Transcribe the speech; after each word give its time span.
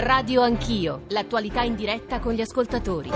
Radio 0.00 0.42
Anch'io, 0.42 1.06
l'attualità 1.08 1.62
in 1.62 1.74
diretta 1.74 2.20
con 2.20 2.32
gli 2.32 2.40
ascoltatori. 2.40 3.10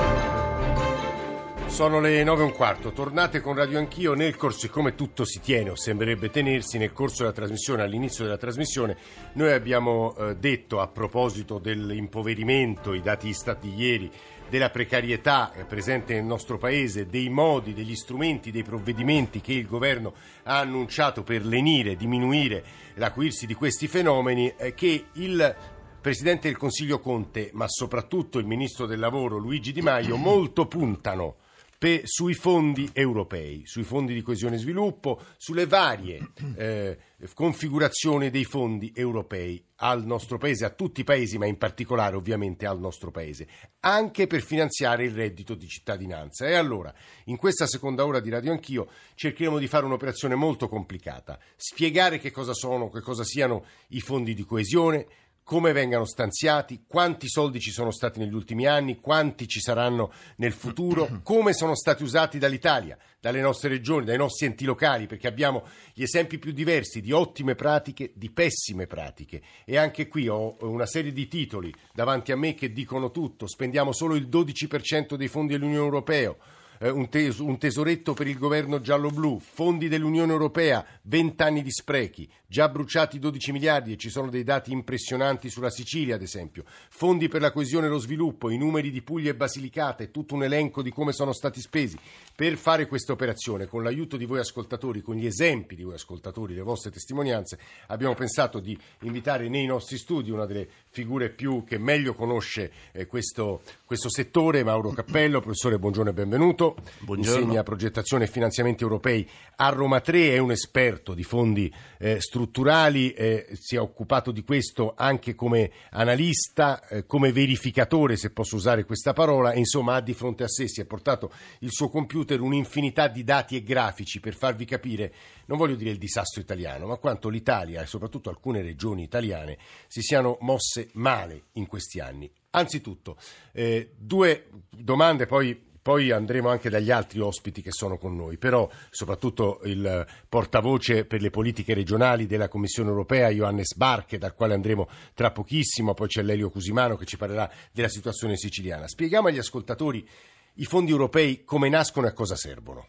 Sono 1.67 2.01
le 2.01 2.25
nove 2.25 2.43
e 2.43 2.45
un 2.45 2.53
quarto, 2.53 2.91
tornate 2.91 3.41
con 3.41 3.55
Radio 3.55 3.79
Anch'io 3.79 4.15
nel 4.15 4.35
corso, 4.35 4.59
siccome 4.59 4.97
tutto 4.97 5.25
si 5.25 5.39
tiene 5.39 5.71
o 5.71 5.77
sembrerebbe 5.77 6.29
tenersi 6.29 6.79
nel 6.79 6.93
corso 6.93 7.19
della 7.23 7.35
trasmissione, 7.35 7.85
all'inizio 7.85 8.25
della 8.25 8.37
trasmissione, 8.37 8.97
noi 9.35 9.53
abbiamo 9.53 10.17
eh, 10.17 10.35
detto 10.35 10.81
a 10.81 10.89
proposito 10.89 11.59
dell'impoverimento, 11.59 12.95
i 12.95 13.01
dati 13.01 13.33
stati 13.33 13.73
ieri, 13.73 14.11
della 14.51 14.71
precarietà 14.71 15.53
presente 15.69 16.15
nel 16.15 16.25
nostro 16.25 16.59
Paese, 16.59 17.07
dei 17.07 17.29
modi, 17.29 17.75
degli 17.75 17.95
strumenti, 17.95 18.51
dei 18.51 18.65
provvedimenti 18.65 19.41
che 19.41 19.53
il 19.53 19.69
governo 19.69 20.15
ha 20.43 20.59
annunciato 20.59 21.23
per 21.23 21.47
lenire, 21.47 21.95
diminuire 21.95 22.65
l'acuirsi 22.95 23.47
di 23.47 23.55
questi 23.55 23.87
fenomeni, 23.87 24.53
eh, 24.57 24.75
che 24.75 25.05
il 25.13 25.57
Presidente 26.03 26.49
del 26.49 26.57
Consiglio 26.57 26.99
Conte, 26.99 27.51
ma 27.53 27.69
soprattutto 27.69 28.41
il 28.41 28.45
Ministro 28.45 28.87
del 28.87 28.99
Lavoro 28.99 29.39
Luigi 29.39 29.71
Di 29.71 29.83
Maio, 29.83 30.17
molto 30.17 30.67
puntano 30.67 31.37
pe, 31.79 32.03
sui 32.05 32.35
fondi 32.35 32.91
europei, 32.93 33.63
sui 33.67 33.85
fondi 33.85 34.13
di 34.13 34.21
coesione 34.21 34.57
e 34.57 34.59
sviluppo, 34.59 35.21
sulle 35.37 35.67
varie 35.67 36.33
eh, 36.57 36.99
configurazioni 37.35 38.31
dei 38.31 38.45
fondi 38.45 38.91
europei 38.93 39.65
al 39.77 40.05
nostro 40.05 40.39
paese, 40.39 40.65
a 40.65 40.71
tutti 40.71 41.03
i 41.03 41.05
paesi, 41.05 41.39
ma 41.39 41.47
in 41.47 41.57
particolare 41.57 42.17
ovviamente 42.17 42.67
al 42.67 42.81
nostro 42.81 43.13
paese, 43.13 43.47
anche 43.79 44.27
per 44.27 44.43
finanziare 44.43 45.05
il 45.05 45.13
reddito 45.13 45.55
di 45.55 45.69
cittadinanza. 45.69 46.49
E 46.49 46.55
allora, 46.55 46.93
in 47.27 47.37
questa 47.37 47.69
seconda 47.69 48.05
ora 48.05 48.19
di 48.19 48.29
Radio 48.29 48.51
Anch'io, 48.51 48.89
cercheremo 49.15 49.59
di 49.59 49.69
fare 49.69 49.85
un'operazione 49.85 50.35
molto 50.35 50.67
complicata, 50.67 51.39
spiegare 51.55 52.19
che 52.19 52.33
cosa 52.33 52.55
sono, 52.55 52.91
che 52.91 53.03
cosa 53.03 53.23
siano 53.23 53.65
i 53.91 54.01
fondi 54.01 54.35
di 54.35 54.43
coesione, 54.43 55.07
come 55.45 55.73
vengano 55.73 56.05
stanziati, 56.05 56.85
quanti 56.87 57.29
soldi 57.29 57.61
ci 57.61 57.71
sono 57.71 57.91
stati 57.91 58.19
negli 58.19 58.35
ultimi 58.35 58.67
anni, 58.67 59.01
quanti 59.01 59.49
ci 59.49 59.61
saranno 59.61 60.13
nel 60.37 60.53
futuro, 60.53 61.21
come 61.25 61.53
sono 61.53 61.75
stati 61.75 62.03
usati 62.03 62.39
dall'Italia, 62.39 62.97
dalle 63.21 63.41
nostre 63.41 63.69
regioni, 63.69 64.05
dai 64.05 64.17
nostri 64.17 64.47
enti 64.47 64.65
locali, 64.65 65.07
perché 65.07 65.27
abbiamo 65.27 65.67
gli 65.93 66.03
esempi 66.03 66.39
più 66.39 66.53
diversi 66.53 67.01
di 67.01 67.13
ottime 67.13 67.55
pratiche, 67.55 68.13
di 68.15 68.31
pessime 68.31 68.87
pratiche. 68.87 69.43
E 69.65 69.77
anche 69.77 70.09
qui 70.09 70.29
ho 70.29 70.57
una 70.61 70.87
serie 70.87 71.13
di 71.13 71.29
titoli 71.29 71.73
davanti 71.93 72.33
a 72.33 72.37
me 72.37 72.55
che 72.55 72.73
dicono 72.73 73.11
tutto, 73.11 73.47
spendiamo 73.47 73.93
solo 73.93 74.15
il 74.15 74.29
12% 74.29 75.15
dei 75.15 75.29
fondi 75.29 75.53
dell'Unione 75.53 75.85
Europea 75.85 76.35
eh, 76.83 76.91
un, 76.91 77.09
tes- 77.09 77.39
un, 77.39 77.59
tesoretto 77.59 78.13
per 78.13 78.27
il 78.27 78.37
governo 78.37 78.81
giallo-blu, 78.81 79.39
fondi 79.39 79.89
dell'Unione 79.89 80.33
Europea, 80.33 80.85
20 81.03 81.43
anni 81.43 81.63
di 81.63 81.71
sprechi, 81.71 82.29
già 82.45 82.69
bruciati 82.69 83.21
12 83.21 83.53
miliardi 83.53 83.93
e 83.93 83.97
ci 83.97 84.11
sono 84.11 84.29
dei 84.29 84.43
dati 84.43 84.73
impressionanti 84.73 85.49
sulla 85.49 85.71
Sicilia, 85.71 86.17
ad 86.17 86.23
esempio, 86.23 86.65
fondi 86.91 87.29
per 87.29 87.41
la 87.41 87.53
coesione 87.53 87.87
e 87.87 87.89
lo 87.89 87.99
sviluppo, 87.99 88.51
i 88.51 88.59
numeri 88.59 88.91
di 88.91 89.01
Puglia 89.01 89.31
e 89.31 89.37
Basilicata 89.37 90.03
e 90.03 90.11
tutto 90.11 90.35
un 90.35 90.43
elenco 90.43 90.83
di 90.83 90.91
come 90.91 91.13
sono 91.13 91.33
stati 91.33 91.61
spesi. 91.61 91.97
Per 92.35 92.57
fare 92.57 92.89
questa 92.89 93.13
operazione, 93.13 93.67
con 93.67 93.85
l'aiuto 93.85 94.17
di 94.17 94.25
voi 94.25 94.41
ascoltatori, 94.41 95.03
con 95.03 95.15
gli 95.15 95.27
esempi 95.27 95.77
di 95.77 95.85
voi 95.85 95.95
ascoltatori, 95.95 96.55
le 96.55 96.63
vostre 96.63 96.91
testimonianze, 96.91 97.59
abbiamo 97.87 98.15
pensato 98.15 98.59
di 98.59 98.77
invitare 99.03 99.49
nei 99.49 99.67
nostri 99.67 99.99
studi 99.99 100.33
una 100.33 100.47
delle 100.47 100.69
figure 100.89 101.31
più 101.31 101.63
che 101.65 101.79
meglio 101.79 102.15
conosce 102.15 102.73
eh, 102.91 103.07
questo, 103.07 103.63
questo 103.85 104.11
settore, 104.11 104.65
Mauro 104.65 104.91
Cappello. 104.91 105.41
Professore, 105.41 105.79
buongiorno 105.79 106.11
e 106.11 106.15
benvenuto. 106.15 106.72
Buongiorno. 107.01 107.41
insegna 107.41 107.63
progettazione 107.63 108.25
e 108.25 108.29
finanziamenti 108.29 108.83
europei 108.83 109.29
a 109.57 109.69
Roma 109.69 110.01
3, 110.01 110.33
è 110.33 110.39
un 110.39 110.51
esperto 110.51 111.15
di 111.15 111.23
fondi 111.23 111.73
eh, 111.99 112.21
strutturali, 112.21 113.13
eh, 113.13 113.49
si 113.53 113.77
è 113.77 113.81
occupato 113.81 114.31
di 114.31 114.43
questo 114.43 114.95
anche 114.97 115.35
come 115.35 115.71
analista, 115.91 116.87
eh, 116.89 117.07
come 117.07 117.33
verificatore, 117.33 118.17
se 118.17 118.31
posso 118.31 118.57
usare 118.57 118.85
questa 118.85 119.13
parola, 119.13 119.53
e 119.53 119.59
insomma 119.59 119.97
ha 119.97 120.01
di 120.01 120.15
fronte 120.15 120.45
a 120.45 120.49
sé, 120.49 120.69
si 120.69 120.81
è 120.81 120.85
portato 120.85 121.33
il 121.61 121.71
suo 121.71 121.89
computer 121.89 122.41
un'infinità 122.41 123.09
di 123.09 123.25
dati 123.25 123.57
e 123.57 123.63
grafici 123.63 124.21
per 124.21 124.35
farvi 124.35 124.65
capire, 124.65 125.13
non 125.47 125.59
voglio 125.59 125.75
dire 125.75 125.91
il 125.91 125.99
disastro 125.99 126.41
italiano, 126.41 126.87
ma 126.87 126.97
quanto 126.97 127.29
l'Italia 127.29 127.83
e 127.83 127.87
soprattutto 127.87 128.31
alcune 128.31 128.63
regioni 128.63 129.03
italiane 129.03 129.59
si 129.87 130.01
siano 130.01 130.39
mosse 130.41 130.89
male 130.95 131.45
in 131.53 131.67
questi 131.67 132.01
anni. 132.01 132.31
Anzitutto, 132.51 133.17
eh, 133.53 133.93
due 133.97 134.49
domande, 134.71 135.27
poi 135.27 135.71
poi 135.83 136.13
andremo 136.13 136.49
anche 136.49 136.71
dagli 136.71 136.93
altri 136.93 137.19
ospiti 137.19 137.61
che 137.61 137.73
sono 137.73 137.99
con 137.99 138.15
noi, 138.15 138.39
però 138.39 138.71
soprattutto 138.89 139.61
il 139.65 140.07
portavoce 140.29 141.05
per 141.05 141.21
le 141.21 141.31
politiche 141.31 141.75
regionali 141.75 142.27
della 142.27 142.49
Commissione 142.49 142.89
europea, 142.89 143.31
Johannes 143.31 143.75
Barche, 143.75 144.17
dal 144.17 144.35
quale 144.35 144.55
andremo 144.55 144.89
tra 145.13 145.33
pochissimo, 145.33 145.93
poi 145.93 146.07
c'è 146.07 146.23
Lelio 146.23 146.51
Cusimano 146.51 146.97
che 146.97 147.05
ci 147.05 147.17
parlerà 147.17 147.51
della 147.73 147.89
situazione 147.89 148.37
siciliana. 148.37 148.87
Spieghiamo 148.87 149.27
agli 149.27 149.39
ascoltatori 149.39 150.09
i 150.55 150.65
fondi 150.65 150.93
europei 150.93 151.45
come 151.45 151.69
nascono 151.69 152.07
e 152.07 152.11
a 152.11 152.13
cosa 152.13 152.37
servono. 152.37 152.87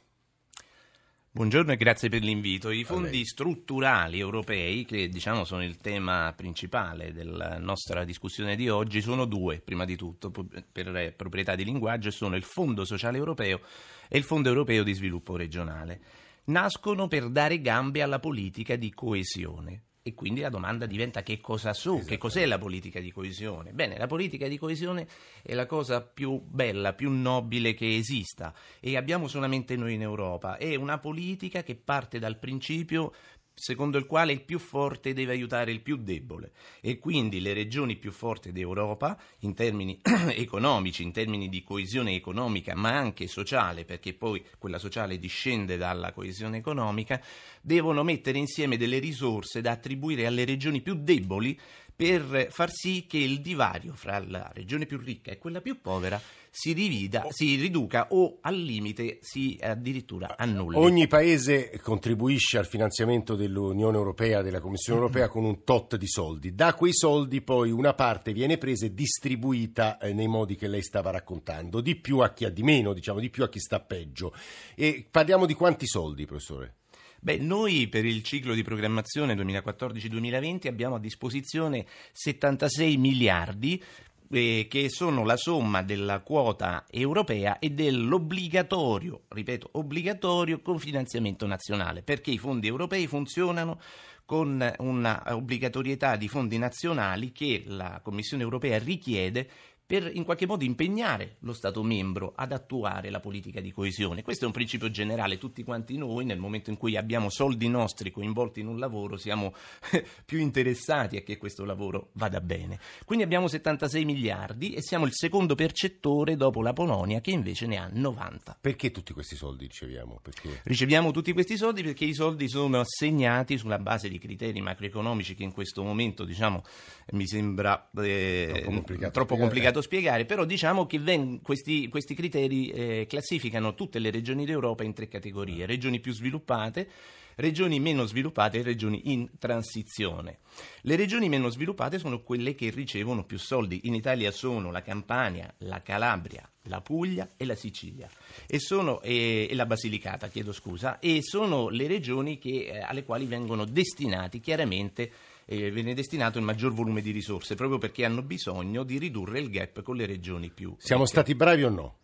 Buongiorno 1.36 1.72
e 1.72 1.78
grazie 1.78 2.10
per 2.10 2.22
l'invito. 2.22 2.70
I 2.70 2.84
fondi 2.84 3.26
strutturali 3.26 4.20
europei, 4.20 4.86
che 4.86 5.10
diciamo 5.10 5.46
sono 5.46 5.64
il 5.64 5.78
tema 5.78 6.32
principale 6.38 7.12
della 7.12 7.58
nostra 7.58 8.04
discussione 8.04 8.56
di 8.56 8.70
oggi, 8.70 9.02
sono 9.02 9.26
due, 9.26 9.60
prima 9.60 9.84
di 9.84 9.96
tutto, 9.96 10.30
per 10.30 11.16
proprietà 11.18 11.56
di 11.56 11.64
linguaggio, 11.64 12.12
sono 12.12 12.36
il 12.36 12.44
Fondo 12.44 12.86
sociale 12.86 13.18
europeo 13.18 13.62
e 14.08 14.20
il 14.20 14.24
Fondo 14.24 14.50
europeo 14.50 14.84
di 14.84 14.94
sviluppo 14.94 15.36
regionale. 15.36 16.02
Nascono 16.46 17.08
per 17.08 17.28
dare 17.30 17.62
gambe 17.62 18.04
alla 18.04 18.20
politica 18.20 18.76
di 18.76 18.94
coesione. 18.94 19.82
E 20.06 20.14
quindi 20.16 20.42
la 20.42 20.50
domanda 20.50 20.86
diventa 20.86 21.24
che 21.24 21.40
cosa 21.40 21.72
so, 21.72 22.00
che 22.00 22.18
cos'è 22.18 22.46
la 22.46 22.58
politica 22.58 23.00
di 23.00 23.10
coesione? 23.10 23.72
Bene, 23.72 23.98
la 23.98 24.06
politica 24.06 24.50
di 24.50 24.58
coesione 24.58 25.08
è 25.42 25.54
la 25.54 25.66
cosa 25.66 26.02
più 26.02 26.42
bella, 26.42 26.92
più 26.92 27.10
nobile 27.10 27.74
che 27.74 27.96
esista 27.96 28.54
e 28.82 28.98
abbiamo 28.98 29.30
solamente 29.30 29.78
noi 29.78 29.94
in 29.94 30.02
Europa. 30.02 30.58
È 30.58 30.76
una 30.76 31.00
politica 31.00 31.64
che 31.64 31.76
parte 31.76 32.20
dal 32.20 32.38
principio 32.38 33.14
secondo 33.54 33.98
il 33.98 34.06
quale 34.06 34.34
il 34.34 34.44
più 34.44 34.60
forte 34.60 35.14
deve 35.14 35.34
aiutare 35.34 35.72
il 35.72 35.82
più 35.82 35.98
debole. 35.98 36.52
E 36.82 37.00
quindi 37.00 37.40
le 37.40 37.54
regioni 37.54 37.96
più 37.96 38.12
forti 38.12 38.52
d'Europa 38.52 39.18
in 39.40 39.54
termini 39.54 40.00
economici, 40.36 41.04
in 41.04 41.12
termini 41.12 41.50
di 41.50 41.64
coesione 41.64 42.16
economica 42.16 42.76
ma 42.76 42.96
anche 42.96 43.28
sociale 43.28 43.86
perché 43.86 44.14
poi 44.14 44.44
quella 44.58 44.80
sociale 44.80 45.20
discende 45.20 45.78
dalla 45.78 46.12
coesione 46.12 46.58
economica, 46.58 47.22
devono 47.62 48.04
mettere 48.04 48.38
insieme 48.38 48.78
delle 48.78 49.00
risorse 49.00 49.62
da 49.62 49.72
attribuire 49.72 50.26
alle 50.26 50.46
regioni 50.46 50.82
più 50.82 50.96
deboli 50.96 51.58
per 51.96 52.48
far 52.50 52.72
sì 52.72 53.06
che 53.08 53.18
il 53.18 53.42
divario 53.42 53.94
fra 53.94 54.20
la 54.20 54.50
regione 54.54 54.86
più 54.86 54.98
ricca 54.98 55.32
e 55.32 55.38
quella 55.38 55.62
più 55.62 55.80
povera 55.82 56.20
si, 56.56 56.74
rivida, 56.74 57.26
si 57.30 57.56
riduca 57.56 58.08
o 58.12 58.38
al 58.42 58.56
limite 58.56 59.18
si 59.22 59.58
addirittura 59.60 60.36
annulli. 60.38 60.78
Ogni 60.78 61.08
paese 61.08 61.80
contribuisce 61.82 62.60
al 62.60 62.68
finanziamento 62.68 63.36
dell'Unione 63.36 63.98
Europea, 63.98 64.44
della 64.44 64.60
Commissione 64.60 65.00
Europea 65.02 65.30
con 65.30 65.46
un 65.46 65.64
tot 65.64 65.96
di 65.96 66.08
soldi. 66.08 66.54
Da 66.54 66.76
quei 66.76 66.94
soldi 66.94 67.42
poi 67.42 67.72
una 67.72 67.96
parte 67.96 68.34
viene 68.34 68.60
presa 68.60 68.86
e 68.86 68.94
distribuita 68.94 69.98
eh, 69.98 70.14
nei 70.14 70.28
modi 70.28 70.56
che 70.56 70.68
lei 70.68 70.84
stava 70.84 71.10
raccontando, 71.10 71.82
di 71.82 71.96
più 71.96 72.20
a 72.20 72.32
chi 72.34 72.46
ha 72.46 72.50
di 72.50 72.62
meno, 72.62 72.94
diciamo, 72.94 73.20
di 73.20 73.32
più 73.32 73.44
a 73.44 73.50
chi 73.50 73.60
sta 73.60 73.80
peggio. 73.80 74.32
E 74.76 75.08
parliamo 75.10 75.48
di 75.48 75.56
quanti 75.56 75.88
soldi, 75.88 76.26
professore? 76.26 76.76
Beh, 77.24 77.38
noi 77.38 77.88
per 77.88 78.04
il 78.04 78.22
ciclo 78.22 78.54
di 78.54 78.64
programmazione 78.64 79.34
2014-2020 79.36 80.68
abbiamo 80.68 80.96
a 80.96 81.00
disposizione 81.00 81.86
76 82.12 82.98
miliardi 82.98 83.82
eh, 84.30 84.68
che 84.70 84.90
sono 84.90 85.24
la 85.24 85.38
somma 85.38 85.84
della 85.84 86.20
quota 86.20 86.84
europea 86.92 87.60
e 87.60 87.70
dell'obbligatorio, 87.70 89.22
ripeto, 89.30 89.70
obbligatorio 89.72 90.60
confinanziamento 90.60 91.48
nazionale, 91.48 92.02
perché 92.02 92.30
i 92.30 92.38
fondi 92.38 92.68
europei 92.68 93.08
funzionano 93.08 93.80
con 94.26 94.74
una 94.80 95.24
obbligatorietà 95.28 96.18
di 96.18 96.28
fondi 96.28 96.58
nazionali 96.58 97.32
che 97.32 97.64
la 97.68 98.02
Commissione 98.04 98.44
europea 98.44 98.80
richiede 98.80 99.48
per 99.86 100.10
in 100.14 100.24
qualche 100.24 100.46
modo 100.46 100.64
impegnare 100.64 101.38
lo 101.40 101.54
Stato 101.54 101.84
membro 101.84 102.34
ad 102.36 102.52
attuare 102.52 103.10
la 103.10 103.20
politica 103.20 103.60
di 103.60 103.72
coesione. 103.72 104.22
Questo 104.24 104.46
è 104.46 104.48
un 104.48 104.54
principio 104.54 104.90
generale, 104.90 105.38
tutti 105.38 105.64
quanti 105.64 105.98
noi 105.98 106.26
nel 106.26 106.40
momento 106.40 106.70
in 106.70 106.78
cui 106.78 106.96
abbiamo 106.96 107.30
soldi 107.30 107.68
nostri 107.68 108.12
coinvolti 108.12 108.62
in 108.62 108.68
un 108.68 108.80
lavoro 108.80 109.18
siamo 109.18 109.54
più 110.26 110.40
interessati 110.40 111.18
a 111.18 111.22
che 111.22 111.38
questo 111.38 111.66
lavoro 111.66 112.10
vada 112.14 112.42
bene. 112.42 112.80
Quindi 113.06 113.24
abbiamo 113.24 113.48
76 113.48 114.06
miliardi 114.06 114.74
e 114.74 114.82
siamo 114.82 115.06
il 115.06 115.14
secondo 115.14 115.56
percettore 115.56 116.36
dopo 116.36 116.62
la 116.62 116.74
Polonia 116.74 117.22
che 117.22 117.32
invece 117.32 117.68
ne 117.68 117.78
ha 117.78 117.90
90. 117.92 118.58
Perché 118.62 118.92
tutti 118.92 119.14
questi 119.14 119.36
soldi 119.36 119.66
riceviamo? 119.66 120.20
Perché... 120.22 120.62
Riceviamo 120.64 121.12
tutti 121.12 121.34
questi 121.34 121.58
soldi 121.58 121.84
perché 121.84 122.06
i 122.06 122.14
soldi 122.14 122.48
sono 122.48 122.80
assegnati 122.80 123.58
sulla 123.58 123.80
base 123.80 124.10
di 124.10 124.18
criteri 124.18 124.62
macroeconomici 124.62 125.36
che 125.36 125.44
in 125.44 125.52
questo 125.52 125.84
momento 125.84 126.24
diciamo, 126.24 126.64
mi 127.12 127.28
sembra 127.28 127.90
eh, 127.98 128.50
troppo 128.54 128.72
complicato, 128.72 129.12
troppo 129.12 129.38
complicato 129.38 129.73
spiegare, 129.82 130.26
però 130.26 130.46
diciamo 130.46 130.86
che 130.86 131.00
ven- 131.00 131.42
questi, 131.42 131.88
questi, 131.90 132.16
criteri 132.16 132.70
eh, 132.70 133.06
classificano 133.08 133.74
tutte 133.74 134.00
le 134.00 134.12
regioni 134.12 134.46
d'Europa 134.46 134.84
in 134.84 134.94
tre 134.94 135.08
categorie. 135.08 135.66
Regioni 135.66 136.00
più 136.00 136.14
sviluppate, 136.14 136.88
regioni 137.36 137.80
meno 137.80 138.06
sviluppate 138.06 138.60
e 138.60 138.64
regioni 138.64 139.12
in 139.12 139.30
transizione. 139.40 140.40
Le 140.82 140.96
regioni 140.96 141.30
meno 141.30 141.50
sviluppate 141.50 142.00
sono 142.00 142.22
quelle 142.22 142.56
che 142.56 142.70
ricevono 142.70 143.24
più 143.24 143.38
soldi. 143.38 143.82
In 143.84 143.96
Italia 143.96 144.32
sono 144.32 144.72
la 144.72 144.82
Campania, 144.82 145.54
la 145.60 145.82
Calabria, 145.82 146.48
la 146.64 146.82
Puglia 146.82 147.30
e 147.36 147.46
la 147.46 147.56
Sicilia 147.56 148.10
e, 148.48 148.60
sono, 148.60 149.02
e, 149.02 149.48
e 149.50 149.56
la 149.56 149.66
Basilicata, 149.66 150.28
chiedo 150.30 150.54
scusa, 150.54 151.00
e 151.00 151.20
sono 151.22 151.70
le 151.70 151.88
regioni 151.88 152.38
che, 152.38 152.68
eh, 152.68 152.80
alle 152.80 153.04
quali 153.04 153.26
vengono 153.26 153.66
destinati 153.66 154.40
chiaramente 154.40 155.12
eh, 155.62 155.72
viene 155.72 155.94
destinato 155.94 156.38
il 156.38 156.44
maggior 156.44 156.74
volume 156.74 157.02
di 157.02 157.12
risorse 157.12 157.56
proprio 157.56 157.78
perché 157.78 158.06
hanno 158.06 158.22
bisogno 158.22 158.84
di 158.84 158.98
ridurre 158.98 159.40
il 159.40 159.50
gap 159.50 159.82
con 159.82 159.96
le 159.96 160.06
regioni 160.06 160.50
più. 160.50 160.76
Siamo 160.78 161.04
ricche. 161.04 161.16
stati 161.16 161.36
bravi 161.36 161.64
o 161.64 161.70
no? 161.70 161.98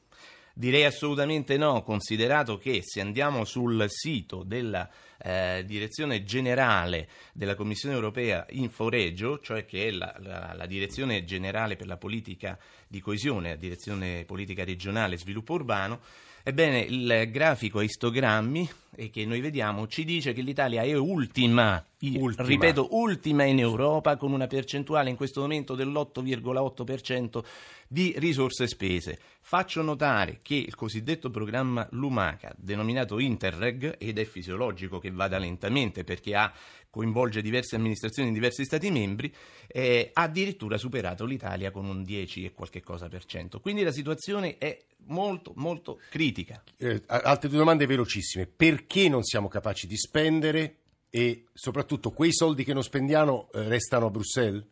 Direi 0.53 0.83
assolutamente 0.83 1.55
no, 1.55 1.83
considerato 1.83 2.57
che 2.57 2.81
se 2.83 2.99
andiamo 2.99 3.45
sul 3.45 3.85
sito 3.87 4.43
della 4.43 4.89
eh, 5.17 5.63
direzione 5.65 6.23
generale 6.23 7.07
della 7.33 7.55
Commissione 7.55 7.95
europea 7.95 8.45
Inforegio, 8.49 9.39
cioè 9.39 9.65
che 9.65 9.87
è 9.87 9.91
la, 9.91 10.13
la, 10.19 10.53
la, 10.55 10.65
direzione 10.65 11.23
generale 11.23 11.77
per 11.77 11.87
la 11.87 11.97
politica 11.97 12.57
di 12.87 12.99
coesione, 12.99 13.49
la 13.49 13.55
direzione 13.55 14.25
politica 14.25 14.65
regionale 14.65 15.15
e 15.15 15.19
sviluppo 15.19 15.53
urbano, 15.53 16.01
ebbene 16.49 16.79
il 16.79 17.29
grafico 17.31 17.79
a 17.79 17.83
istogrammi 17.83 18.69
che 19.11 19.25
noi 19.25 19.39
vediamo 19.39 19.87
ci 19.87 20.03
dice 20.03 20.33
che 20.33 20.41
l'Italia 20.41 20.81
è 20.83 20.93
ultima, 20.93 21.81
ultima, 21.99 22.47
ripeto 22.47 22.95
ultima 22.95 23.45
in 23.45 23.59
Europa 23.59 24.17
con 24.17 24.33
una 24.33 24.47
percentuale 24.47 25.09
in 25.09 25.15
questo 25.15 25.39
momento 25.39 25.75
dell'8,8% 25.75 27.41
di 27.87 28.13
risorse 28.17 28.67
spese. 28.67 29.17
Faccio 29.41 29.81
notare 29.81 30.39
che 30.41 30.55
il 30.55 30.75
cosiddetto 30.75 31.29
programma 31.29 31.87
Lumaca, 31.91 32.53
denominato 32.57 33.19
Interreg, 33.19 33.95
ed 33.97 34.19
è 34.19 34.25
fisiologico 34.25 34.99
che 34.99 35.11
vada 35.11 35.37
lentamente 35.37 36.03
perché 36.03 36.35
ha, 36.35 36.53
coinvolge 36.89 37.41
diverse 37.41 37.75
amministrazioni 37.75 38.27
in 38.27 38.33
diversi 38.33 38.63
Stati 38.63 38.91
membri, 38.91 39.33
eh, 39.67 40.11
ha 40.13 40.23
addirittura 40.23 40.77
superato 40.77 41.25
l'Italia 41.25 41.71
con 41.71 41.85
un 41.85 42.03
10 42.03 42.45
e 42.45 42.53
qualche 42.53 42.81
cosa 42.81 43.07
per 43.07 43.25
cento. 43.25 43.59
Quindi 43.59 43.83
la 43.83 43.91
situazione 43.91 44.57
è 44.57 44.77
molto, 45.05 45.53
molto 45.55 45.99
critica. 46.09 46.38
Eh, 46.77 47.01
altre 47.07 47.49
due 47.49 47.57
domande 47.57 47.85
velocissime. 47.85 48.47
Perché 48.47 49.09
non 49.09 49.23
siamo 49.23 49.47
capaci 49.47 49.87
di 49.87 49.97
spendere 49.97 50.77
e 51.09 51.45
soprattutto 51.53 52.11
quei 52.11 52.33
soldi 52.33 52.63
che 52.63 52.73
non 52.73 52.83
spendiamo 52.83 53.49
eh, 53.53 53.67
restano 53.67 54.07
a 54.07 54.09
Bruxelles? 54.09 54.63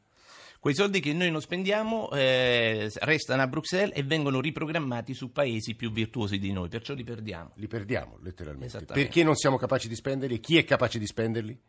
Quei 0.60 0.74
soldi 0.74 1.00
che 1.00 1.14
noi 1.14 1.30
non 1.30 1.40
spendiamo 1.40 2.12
eh, 2.12 2.92
restano 3.02 3.42
a 3.42 3.48
Bruxelles 3.48 3.96
e 3.96 4.04
vengono 4.04 4.42
riprogrammati 4.42 5.14
su 5.14 5.32
paesi 5.32 5.76
più 5.76 5.92
virtuosi 5.92 6.40
di 6.40 6.52
noi, 6.52 6.68
perciò 6.68 6.94
li 6.94 7.04
perdiamo. 7.04 7.52
Li 7.56 7.68
perdiamo 7.68 8.18
letteralmente. 8.22 8.84
Perché 8.86 9.24
non 9.24 9.36
siamo 9.36 9.58
capaci 9.58 9.88
di 9.88 9.96
spenderli? 9.96 10.40
Chi 10.40 10.58
è 10.58 10.64
capace 10.64 10.98
di 10.98 11.06
spenderli? 11.06 11.62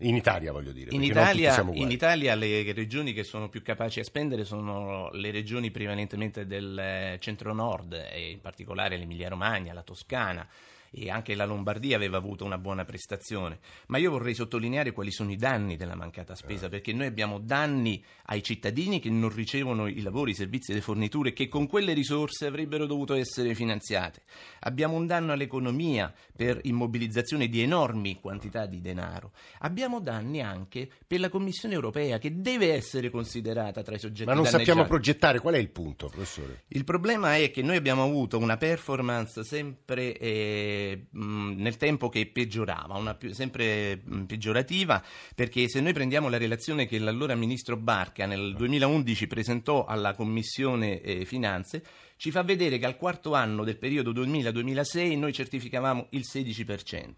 In 0.00 0.16
Italia 0.16 0.52
voglio 0.52 0.72
dire. 0.72 0.94
In 0.94 1.02
Italia, 1.02 1.60
in 1.72 1.90
Italia, 1.90 2.34
le 2.34 2.72
regioni 2.72 3.12
che 3.12 3.22
sono 3.22 3.48
più 3.48 3.62
capaci 3.62 4.00
a 4.00 4.04
spendere 4.04 4.44
sono 4.44 5.10
le 5.12 5.30
regioni 5.30 5.70
prevalentemente 5.70 6.46
del 6.46 6.78
eh, 6.78 7.18
centro-nord 7.20 7.92
e 8.10 8.30
in 8.30 8.40
particolare 8.40 8.96
l'Emilia 8.96 9.28
Romagna, 9.28 9.72
la 9.72 9.82
Toscana 9.82 10.46
e 10.90 11.08
anche 11.08 11.34
la 11.34 11.44
Lombardia 11.44 11.96
aveva 11.96 12.16
avuto 12.16 12.44
una 12.44 12.58
buona 12.58 12.84
prestazione. 12.84 13.60
Ma 13.86 13.98
io 13.98 14.10
vorrei 14.10 14.34
sottolineare 14.34 14.92
quali 14.92 15.10
sono 15.12 15.30
i 15.30 15.36
danni 15.36 15.76
della 15.76 15.94
mancata 15.94 16.34
spesa, 16.34 16.66
eh. 16.66 16.68
perché 16.68 16.92
noi 16.92 17.06
abbiamo 17.06 17.38
danni 17.38 18.02
ai 18.26 18.42
cittadini 18.42 18.98
che 19.00 19.10
non 19.10 19.32
ricevono 19.32 19.86
i 19.86 20.00
lavori, 20.02 20.32
i 20.32 20.34
servizi 20.34 20.72
e 20.72 20.74
le 20.74 20.80
forniture 20.80 21.32
che 21.32 21.48
con 21.48 21.66
quelle 21.66 21.92
risorse 21.92 22.46
avrebbero 22.46 22.86
dovuto 22.86 23.14
essere 23.14 23.54
finanziate. 23.54 24.22
Abbiamo 24.60 24.96
un 24.96 25.06
danno 25.06 25.32
all'economia 25.32 26.12
per 26.34 26.58
immobilizzazione 26.62 27.48
di 27.48 27.60
enormi 27.60 28.18
quantità 28.20 28.66
di 28.66 28.80
denaro. 28.80 29.32
Abbiamo 29.60 30.00
danni 30.00 30.40
anche 30.42 30.88
per 31.06 31.20
la 31.20 31.28
Commissione 31.28 31.74
europea 31.74 32.18
che 32.18 32.40
deve 32.40 32.72
essere 32.72 33.10
considerata 33.10 33.82
tra 33.82 33.94
i 33.94 33.98
soggetti 33.98 34.28
Ma 34.28 34.34
non 34.34 34.46
sappiamo 34.46 34.84
progettare, 34.84 35.38
qual 35.38 35.54
è 35.54 35.58
il 35.58 35.70
punto, 35.70 36.08
professore? 36.08 36.64
Il 36.68 36.84
problema 36.84 37.36
è 37.36 37.50
che 37.50 37.62
noi 37.62 37.76
abbiamo 37.76 38.02
avuto 38.02 38.38
una 38.38 38.56
performance 38.56 39.44
sempre 39.44 40.16
eh, 40.16 40.79
nel 41.12 41.76
tempo 41.76 42.08
che 42.08 42.26
peggiorava, 42.26 42.96
una 42.96 43.14
più, 43.14 43.32
sempre 43.32 44.00
mh, 44.02 44.22
peggiorativa, 44.22 45.02
perché 45.34 45.68
se 45.68 45.80
noi 45.80 45.92
prendiamo 45.92 46.28
la 46.28 46.38
relazione 46.38 46.86
che 46.86 46.98
l'allora 46.98 47.34
ministro 47.34 47.76
Barca 47.76 48.26
nel 48.26 48.54
2011 48.56 49.26
presentò 49.26 49.84
alla 49.84 50.14
Commissione 50.14 51.00
eh, 51.00 51.24
Finanze, 51.24 51.82
ci 52.20 52.30
fa 52.30 52.42
vedere 52.42 52.76
che 52.76 52.84
al 52.84 52.98
quarto 52.98 53.32
anno 53.32 53.64
del 53.64 53.78
periodo 53.78 54.12
2000-2006 54.12 55.18
noi 55.18 55.32
certificavamo 55.32 56.08
il 56.10 56.26
16%. 56.30 57.12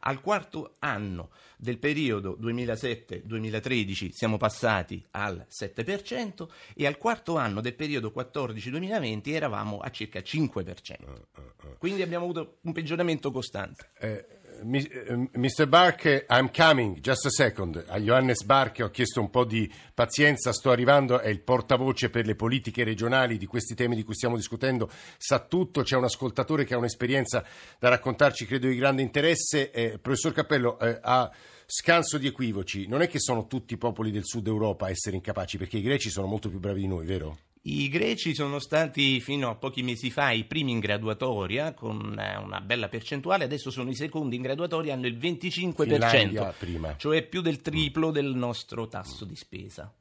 Al 0.00 0.20
quarto 0.20 0.74
anno 0.80 1.30
del 1.56 1.78
periodo 1.78 2.36
2007-2013 2.38 4.10
siamo 4.10 4.36
passati 4.36 5.02
al 5.12 5.46
7% 5.48 6.48
e 6.74 6.86
al 6.86 6.98
quarto 6.98 7.38
anno 7.38 7.62
del 7.62 7.74
periodo 7.74 8.12
14-2020 8.14 9.30
eravamo 9.30 9.78
a 9.78 9.88
circa 9.90 10.18
5%. 10.18 11.78
Quindi 11.78 12.02
abbiamo 12.02 12.24
avuto 12.24 12.58
un 12.60 12.72
peggioramento 12.72 13.30
costante. 13.30 13.88
Eh 14.00 14.40
Mr. 14.62 15.66
Bark, 15.66 16.26
I'm 16.28 16.50
coming, 16.50 17.00
just 17.00 17.26
a 17.26 17.30
second. 17.30 17.84
A 17.88 17.98
Johannes 17.98 18.44
Bark 18.44 18.80
ho 18.82 18.90
chiesto 18.90 19.20
un 19.20 19.30
po' 19.30 19.44
di 19.44 19.72
pazienza, 19.94 20.52
sto 20.52 20.70
arrivando, 20.70 21.18
è 21.20 21.28
il 21.28 21.40
portavoce 21.40 22.10
per 22.10 22.26
le 22.26 22.34
politiche 22.34 22.84
regionali 22.84 23.38
di 23.38 23.46
questi 23.46 23.74
temi 23.74 23.96
di 23.96 24.02
cui 24.02 24.14
stiamo 24.14 24.36
discutendo, 24.36 24.90
sa 25.18 25.40
tutto, 25.40 25.82
c'è 25.82 25.96
un 25.96 26.04
ascoltatore 26.04 26.64
che 26.64 26.74
ha 26.74 26.78
un'esperienza 26.78 27.44
da 27.78 27.88
raccontarci, 27.88 28.46
credo 28.46 28.68
di 28.68 28.76
grande 28.76 29.02
interesse. 29.02 29.70
Eh, 29.70 29.98
professor 29.98 30.32
Cappello, 30.32 30.78
eh, 30.78 30.98
a 31.00 31.30
scanso 31.66 32.18
di 32.18 32.26
equivoci, 32.26 32.86
non 32.86 33.02
è 33.02 33.08
che 33.08 33.18
sono 33.18 33.46
tutti 33.46 33.74
i 33.74 33.78
popoli 33.78 34.10
del 34.10 34.24
sud 34.24 34.46
Europa 34.46 34.86
a 34.86 34.90
essere 34.90 35.16
incapaci, 35.16 35.58
perché 35.58 35.78
i 35.78 35.82
greci 35.82 36.10
sono 36.10 36.26
molto 36.26 36.48
più 36.48 36.58
bravi 36.60 36.80
di 36.80 36.88
noi, 36.88 37.06
vero? 37.06 37.38
I 37.64 37.88
greci 37.88 38.34
sono 38.34 38.58
stati 38.58 39.20
fino 39.20 39.48
a 39.48 39.54
pochi 39.54 39.84
mesi 39.84 40.10
fa 40.10 40.32
i 40.32 40.44
primi 40.44 40.72
in 40.72 40.80
graduatoria 40.80 41.74
con 41.74 42.18
eh, 42.18 42.36
una 42.36 42.60
bella 42.60 42.88
percentuale, 42.88 43.44
adesso 43.44 43.70
sono 43.70 43.90
i 43.90 43.94
secondi 43.94 44.34
in 44.34 44.42
graduatoria, 44.42 44.94
hanno 44.94 45.06
il 45.06 45.16
25%, 45.16 46.96
cioè 46.96 47.22
più 47.22 47.40
del 47.40 47.60
triplo 47.60 48.10
del 48.10 48.34
nostro 48.34 48.88
tasso 48.88 49.24
di 49.24 49.36
spesa 49.36 49.92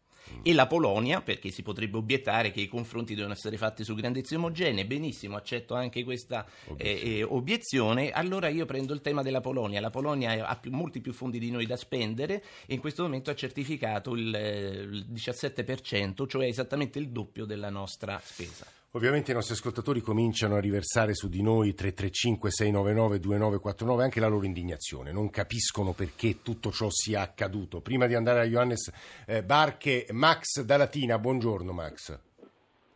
e 0.42 0.54
la 0.54 0.68
Polonia, 0.68 1.22
perché 1.22 1.52
si 1.52 1.62
potrebbe 1.62 1.98
obiettare 1.98 2.52
che 2.52 2.62
i 2.62 2.68
confronti 2.68 3.16
devono 3.16 3.34
essere 3.34 3.58
fatti 3.58 3.84
su 3.84 3.94
grandezze 3.96 4.36
omogenee, 4.36 4.86
benissimo, 4.86 5.36
accetto 5.36 5.74
anche 5.76 6.04
questa 6.04 6.46
obiezione. 6.68 7.00
Eh, 7.02 7.24
obiezione. 7.24 8.12
allora 8.12 8.48
io 8.50 8.66
prendo 8.66 8.94
il 8.94 9.02
tema 9.02 9.22
della 9.22 9.42
Polonia, 9.42 9.80
la 9.80 9.90
Polonia 9.90 10.48
ha 10.48 10.56
più, 10.56 10.72
molti 10.72 11.02
più 11.02 11.14
fondi 11.14 11.40
di 11.40 11.52
noi 11.52 11.66
da 11.66 11.76
spendere 11.76 12.44
e 12.66 12.74
in 12.74 12.80
questo 12.80 13.04
momento 13.04 13.30
ha 13.30 13.36
certificato 13.36 14.14
il, 14.16 14.28
il 14.28 15.06
17%, 15.12 16.28
cioè 16.28 16.46
esattamente 16.46 17.00
il 17.00 17.10
doppio 17.10 17.46
della 17.46 17.70
nostra 17.70 18.20
spesa. 18.24 18.66
Ovviamente 18.94 19.32
i 19.32 19.34
nostri 19.34 19.54
ascoltatori 19.54 20.02
cominciano 20.02 20.56
a 20.56 20.60
riversare 20.60 21.14
su 21.14 21.30
di 21.30 21.42
noi 21.42 21.70
335-699-2949 21.70 24.02
anche 24.02 24.20
la 24.20 24.28
loro 24.28 24.46
indignazione, 24.46 25.14
non 25.14 25.30
capiscono 25.30 25.94
perché 25.94 26.42
tutto 26.44 26.72
ciò 26.72 26.90
sia 26.90 27.22
accaduto. 27.22 27.80
Prima 27.80 28.06
di 28.06 28.16
andare 28.16 28.42
a 28.42 28.44
Johannes 28.44 28.92
eh, 29.26 29.44
Barche, 29.44 30.08
Max 30.12 30.60
da 30.64 30.76
Latina, 30.76 31.18
buongiorno 31.20 31.72
Max. 31.72 32.20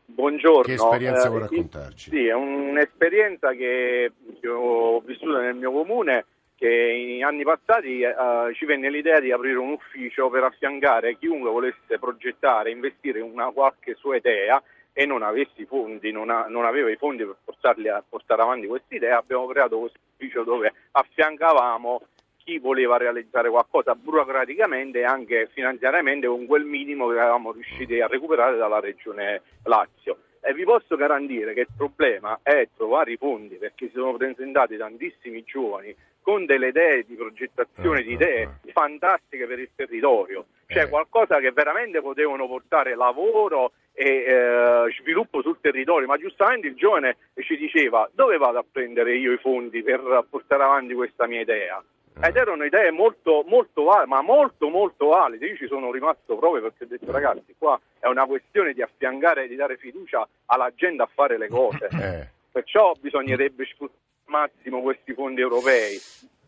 Buongiorno. 0.08 0.64
Che 0.64 0.74
esperienza 0.74 1.28
eh, 1.28 1.30
vuoi 1.30 1.40
raccontarci? 1.40 2.10
Sì, 2.10 2.26
è 2.26 2.34
un'esperienza 2.34 3.54
che 3.54 4.12
ho 4.50 5.00
vissuto 5.00 5.40
nel 5.40 5.56
mio 5.56 5.72
comune 5.72 6.26
che 6.58 7.16
in 7.18 7.24
anni 7.24 7.44
passati 7.44 8.02
eh, 8.02 8.14
ci 8.54 8.66
venne 8.66 8.90
l'idea 8.90 9.22
di 9.22 9.32
aprire 9.32 9.60
un 9.60 9.72
ufficio 9.72 10.30
per 10.30 10.44
affiancare 10.44 11.18
chiunque 11.18 11.50
volesse 11.50 11.98
progettare, 11.98 12.72
investire 12.72 13.20
in 13.20 13.32
una 13.32 13.50
qualche 13.52 13.96
sua 13.96 14.18
idea 14.18 14.62
e 14.98 15.06
non 15.06 15.24
avessi 15.24 15.64
i 15.64 15.66
fondi, 15.66 16.14
non, 16.14 16.30
ha, 16.30 16.46
non, 16.48 16.64
aveva 16.64 16.90
i 16.90 16.96
fondi 16.96 17.26
per 17.26 17.36
portarli 17.44 17.90
a 17.90 18.02
portare 18.08 18.42
avanti 18.42 18.66
questa 18.66 18.96
idea, 18.96 19.18
abbiamo 19.18 19.46
creato 19.46 19.78
questo 19.78 20.00
ufficio 20.14 20.44
dove 20.44 20.72
affiancavamo 20.92 22.02
chi 22.38 22.60
voleva 22.60 22.96
realizzare 22.96 23.50
qualcosa 23.50 23.94
burocraticamente 23.94 25.00
e 25.00 25.04
anche 25.04 25.50
finanziariamente 25.52 26.28
con 26.28 26.46
quel 26.46 26.64
minimo 26.64 27.10
che 27.10 27.20
avevamo 27.20 27.52
riusciti 27.52 28.00
a 28.00 28.08
recuperare 28.08 28.56
dalla 28.56 28.80
regione 28.80 29.42
Lazio. 29.64 30.20
E 30.40 30.54
vi 30.54 30.64
posso 30.64 30.96
garantire 30.96 31.54
che 31.54 31.62
il 31.62 31.74
problema 31.76 32.40
è 32.42 32.70
trovare 32.78 33.12
i 33.12 33.18
fondi 33.18 33.56
perché 33.56 33.88
si 33.88 33.96
sono 33.96 34.16
presentati 34.16 34.78
tantissimi 34.78 35.44
giovani 35.44 35.94
con 36.22 36.46
delle 36.46 36.70
idee 36.70 37.04
di 37.04 37.16
progettazione, 37.16 38.02
di 38.02 38.14
idee 38.14 38.60
fantastiche 38.72 39.46
per 39.46 39.60
il 39.60 39.72
territorio, 39.76 40.46
cioè 40.68 40.84
eh. 40.84 40.90
qualcosa 40.90 41.40
che 41.40 41.52
veramente 41.52 42.00
potevano 42.02 42.48
portare 42.48 42.96
lavoro 42.96 43.74
e 43.98 44.26
eh, 44.28 44.94
sviluppo 45.00 45.42
sul 45.42 45.58
territorio, 45.62 46.06
ma 46.06 46.18
giustamente 46.18 46.68
il 46.68 46.76
giovane 46.76 47.16
ci 47.40 47.56
diceva 47.56 48.10
dove 48.14 48.38
vado 48.38 48.60
a 48.60 48.66
prendere 48.70 49.16
io 49.16 49.32
i 49.32 49.38
fondi 49.38 49.82
per 49.82 50.26
portare 50.30 50.64
avanti 50.64 50.94
questa 50.94 51.26
mia 51.28 51.42
idea? 51.42 51.82
Eh. 52.22 52.28
Ed 52.28 52.36
erano 52.36 52.64
idee 52.64 52.92
molto, 52.92 53.44
molto 53.48 53.84
valide, 53.84 54.08
ma 54.08 54.22
molto, 54.22 54.70
molto 54.70 55.08
valide. 55.08 55.48
Io 55.48 55.56
ci 55.56 55.68
sono 55.68 55.92
rimasto 55.92 56.38
proprio 56.38 56.62
perché 56.62 56.84
ho 56.84 56.88
detto, 56.88 57.12
ragazzi, 57.12 57.56
qua 57.58 57.80
è 58.00 58.08
una 58.08 58.26
questione 58.26 58.74
di 58.74 58.82
affiancare, 58.82 59.48
di 59.48 59.56
dare 59.56 59.78
fiducia 59.78 60.28
alla 60.48 60.72
gente 60.76 61.02
a 61.02 61.10
fare 61.14 61.38
le 61.38 61.48
cose. 61.48 61.88
Eh. 62.06 62.28
Perciò 62.52 62.94
bisognerebbe 63.00 63.66
sfruttare 63.66 64.00
al 64.28 64.32
massimo 64.32 64.82
questi 64.82 65.14
fondi 65.14 65.42
europei. 65.42 66.00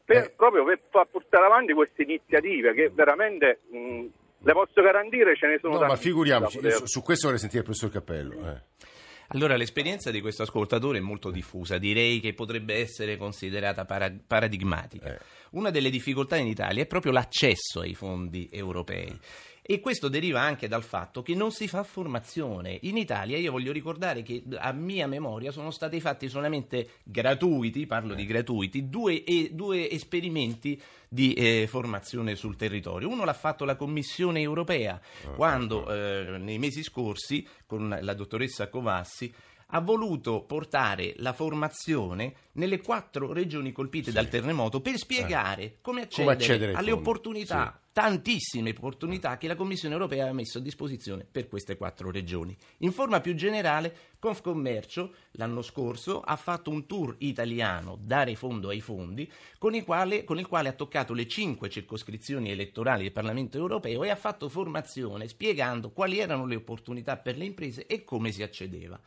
per, 0.06 0.24
Eh. 0.24 0.34
proprio 0.38 0.64
per 0.64 0.80
far 0.90 1.06
portare 1.12 1.46
avanti 1.46 1.74
queste 1.74 2.04
iniziative 2.04 2.74
che 2.74 2.90
veramente 2.94 3.60
mh, 3.70 4.06
le 4.40 4.54
posso 4.54 4.82
garantire 4.82 5.36
ce 5.36 5.48
ne 5.48 5.58
sono 5.60 5.74
No, 5.74 5.80
ma 5.82 5.88
tantissime 5.88 6.12
figuriamoci, 6.12 6.58
poter- 6.58 6.76
su, 6.78 6.86
su 6.86 7.02
questo 7.02 7.26
vorrei 7.28 7.40
sentire 7.40 7.62
il 7.62 7.66
professor 7.66 7.92
Cappello. 7.92 8.50
eh. 8.50 8.62
Allora, 9.30 9.58
l'esperienza 9.58 10.10
di 10.10 10.22
questo 10.22 10.44
ascoltatore 10.44 11.00
è 11.00 11.02
molto 11.02 11.32
diffusa, 11.32 11.78
direi 11.78 12.22
che 12.22 12.34
potrebbe 12.34 12.76
essere 12.76 13.18
considerata 13.18 13.84
para- 13.84 14.14
paradigmatica. 14.26 15.14
Eh. 15.14 15.20
Una 15.52 15.70
delle 15.70 15.90
difficoltà 15.90 16.36
in 16.38 16.48
Italia 16.48 16.84
è 16.84 16.88
proprio 16.88 17.12
l'accesso 17.12 17.82
ai 17.82 17.94
fondi 17.94 18.50
europei. 18.52 19.18
E 19.70 19.82
questo 19.82 20.08
deriva 20.08 20.40
anche 20.40 20.70
dal 20.70 20.84
fatto 20.84 21.22
che 21.22 21.36
non 21.36 21.52
si 21.52 21.68
fa 21.68 21.84
formazione. 21.84 22.78
In 22.84 22.96
Italia 22.96 23.38
io 23.38 23.52
voglio 23.52 23.74
ricordare 23.74 24.24
che 24.24 24.42
a 24.56 24.72
mia 24.72 25.08
memoria 25.08 25.52
sono 25.52 25.72
stati 25.72 26.00
fatti 26.00 26.30
solamente 26.30 26.92
gratuiti, 27.04 27.86
parlo 27.86 28.14
di 28.14 28.26
gratuiti, 28.26 28.88
due, 28.88 29.26
e- 29.26 29.50
due 29.52 29.92
esperimenti 29.92 30.82
di 31.10 31.34
eh, 31.34 31.68
formazione 31.68 32.36
sul 32.36 32.56
territorio. 32.56 33.10
Uno 33.10 33.26
l'ha 33.26 33.34
fatto 33.34 33.66
la 33.66 33.76
Commissione 33.76 34.40
europea 34.40 35.02
quando 35.36 35.92
eh, 35.92 36.38
nei 36.38 36.60
mesi 36.60 36.82
scorsi 36.82 37.46
con 37.66 37.98
la 38.02 38.14
dottoressa 38.14 38.70
Covassi 38.70 39.34
ha 39.68 39.82
voluto 39.82 40.44
portare 40.44 41.14
la 41.18 41.34
formazione 41.34 42.34
nelle 42.54 42.80
quattro 42.82 43.34
regioni 43.34 43.72
colpite 43.72 44.12
dal 44.12 44.30
terremoto 44.30 44.80
per 44.80 44.98
spiegare 44.98 45.78
come 45.82 46.02
accedere, 46.02 46.34
accedere 46.34 46.72
ai 46.72 46.78
alle 46.78 46.92
fondi, 46.92 47.08
opportunità, 47.08 47.82
tantissime 47.98 48.70
opportunità 48.70 49.40
che 49.40 49.48
la 49.48 49.56
Commissione 49.56 49.96
europea 49.96 50.30
ha 50.30 50.32
messo 50.34 50.60
a 50.60 50.62
disposizione 50.62 51.26
per 51.26 51.48
queste 51.48 51.78
quattro 51.78 52.12
regioni. 52.12 52.56
In 52.82 52.92
forma 52.92 53.22
più 53.22 53.34
generale, 53.34 53.92
Confcommercio 54.20 55.16
l'anno 55.32 55.64
scorso 55.64 56.22
ha 56.22 56.36
fatto 56.36 56.70
un 56.70 56.86
tour 56.86 57.16
italiano, 57.18 57.98
dare 58.00 58.36
fondo 58.36 58.70
ai 58.70 58.82
fondi, 58.82 59.28
con 59.58 59.74
il, 59.74 59.84
quale, 59.84 60.26
con 60.26 60.38
il 60.38 60.46
quale 60.46 60.70
ha 60.70 60.74
toccato 60.74 61.16
le 61.16 61.28
cinque 61.28 61.72
circoscrizioni 61.72 62.52
elettorali 62.52 63.02
del 63.02 63.12
Parlamento 63.12 63.58
europeo 63.58 64.04
e 64.04 64.12
ha 64.12 64.16
fatto 64.16 64.48
formazione 64.48 65.28
spiegando 65.28 65.90
quali 65.90 66.20
erano 66.20 66.46
le 66.46 66.58
opportunità 66.58 67.18
per 67.18 67.36
le 67.36 67.46
imprese 67.46 67.88
e 67.88 68.04
come 68.04 68.32
si 68.32 68.44
accedeva. 68.44 69.00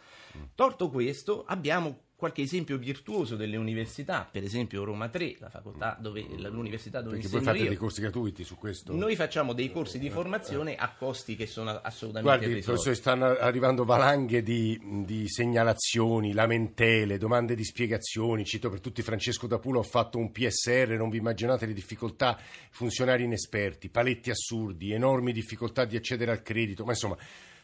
Tolto 0.57 0.91
questo, 0.91 1.45
abbiamo 1.47 2.10
qualche 2.21 2.43
esempio 2.43 2.77
virtuoso 2.77 3.35
delle 3.35 3.57
università, 3.57 4.29
per 4.31 4.45
esempio 4.45 4.85
Roma 4.85 5.09
3, 5.09 5.37
la 5.41 5.49
facoltà 5.49 5.97
dove, 5.99 6.23
l'università 6.37 7.01
dove 7.01 7.17
Perché 7.17 7.31
voi 7.31 7.41
fate 7.41 7.59
io. 7.61 7.69
dei 7.69 7.77
corsi 7.79 8.03
gratuiti 8.03 8.45
su 8.45 8.57
questo? 8.57 8.95
Noi 8.95 9.17
facciamo 9.17 9.55
dei 9.55 9.73
corsi 9.73 9.99
di 9.99 10.11
formazione 10.11 10.77
a 10.77 10.93
costi 10.93 11.35
che 11.35 11.47
sono 11.47 11.71
assolutamente 11.71 12.21
Guardi, 12.21 12.45
irrisori. 12.45 12.77
professore, 12.77 12.95
stanno 12.95 13.25
arrivando 13.25 13.85
valanghe 13.85 14.43
di, 14.43 14.79
di 15.07 15.27
segnalazioni, 15.29 16.35
lamentele, 16.35 17.17
domande 17.17 17.55
di 17.55 17.65
spiegazioni. 17.65 18.45
Cito 18.45 18.69
per 18.69 18.81
tutti 18.81 19.01
Francesco 19.01 19.47
D'Apula, 19.47 19.79
ho 19.79 19.83
fatto 19.83 20.19
un 20.19 20.31
PSR, 20.31 20.91
non 20.99 21.09
vi 21.09 21.17
immaginate 21.17 21.65
le 21.65 21.73
difficoltà, 21.73 22.39
funzionari 22.69 23.25
inesperti, 23.25 23.89
paletti 23.89 24.29
assurdi, 24.29 24.93
enormi 24.93 25.33
difficoltà 25.33 25.87
di 25.87 25.97
accedere 25.97 26.33
al 26.33 26.43
credito, 26.43 26.85
ma 26.85 26.91
insomma... 26.91 27.17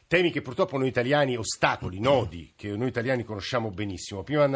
Temi 0.08 0.30
che 0.30 0.40
purtroppo 0.40 0.78
noi 0.78 0.86
italiani, 0.86 1.36
ostacoli, 1.36 1.98
nodi, 1.98 2.52
che 2.54 2.76
noi 2.76 2.86
italiani 2.86 3.24
conosciamo 3.24 3.70
benissimo. 3.70 4.22
Prima 4.22 4.46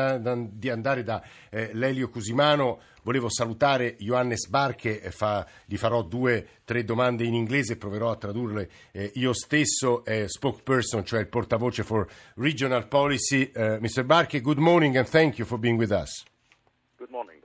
di 0.49 0.71
andare 0.71 1.03
da 1.03 1.21
eh, 1.51 1.71
Lelio 1.73 2.09
Cusimano, 2.09 2.79
volevo 3.03 3.29
salutare 3.29 3.97
Johannes 3.99 4.47
Bar 4.47 4.77
che 4.77 5.01
eh, 5.03 5.11
fa- 5.11 5.45
gli 5.65 5.77
farò 5.77 6.03
due, 6.03 6.61
tre 6.65 6.85
domande 6.85 7.25
in 7.25 7.35
inglese, 7.35 7.77
proverò 7.77 8.13
a 8.13 8.17
tradurle 8.17 8.71
eh, 8.93 9.11
io 9.15 9.33
stesso, 9.33 10.05
è 10.05 10.29
spokesperson, 10.29 11.05
cioè 11.05 11.19
il 11.19 11.27
portavoce 11.27 11.83
for 11.83 12.09
regional 12.37 12.87
policy. 12.87 13.51
Eh, 13.53 13.81
Mr. 13.81 14.05
Barche, 14.05 14.41
good 14.41 14.59
morning 14.59 14.97
and 14.97 15.09
thank 15.09 15.39
you 15.39 15.47
for 15.47 15.59
being 15.59 15.77
with 15.77 15.91
us. 15.91 16.23
Good 16.97 17.11
morning, 17.11 17.40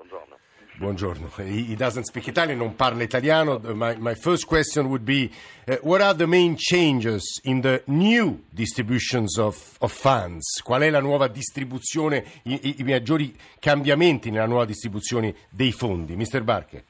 buongiorno. 0.78 1.28
He, 1.38 1.64
he 1.64 1.76
doesn't 1.76 2.06
speak 2.06 2.28
Italian, 2.28 2.58
non 2.60 2.76
parla 2.76 3.04
italiano. 3.04 3.60
My, 3.74 3.96
my 3.98 4.14
first 4.16 4.46
question 4.46 4.88
would 4.88 5.04
be 5.04 5.32
uh, 5.68 5.78
what 5.82 6.02
are 6.02 6.14
the 6.14 6.28
main 6.28 6.56
changes 6.58 7.40
in 7.44 7.62
the 7.62 7.82
new 7.88 8.40
distributions 8.54 9.38
of, 9.38 9.78
of 9.82 9.92
funds? 9.92 10.62
Qual 10.64 10.82
è 10.82 10.90
la 10.90 11.00
nuova 11.02 11.28
distribuzione, 11.28 12.24
i, 12.44 12.60
i- 12.62 12.76
i 12.80 12.84
maggiori 12.84 13.34
cambiamenti 13.60 14.30
nella 14.32 14.48
nuova 14.48 14.66
distribuzione 14.66 15.34
dei 15.50 15.72
fondi? 15.72 16.16
Mr. 16.16 16.42
Barche. 16.44 16.84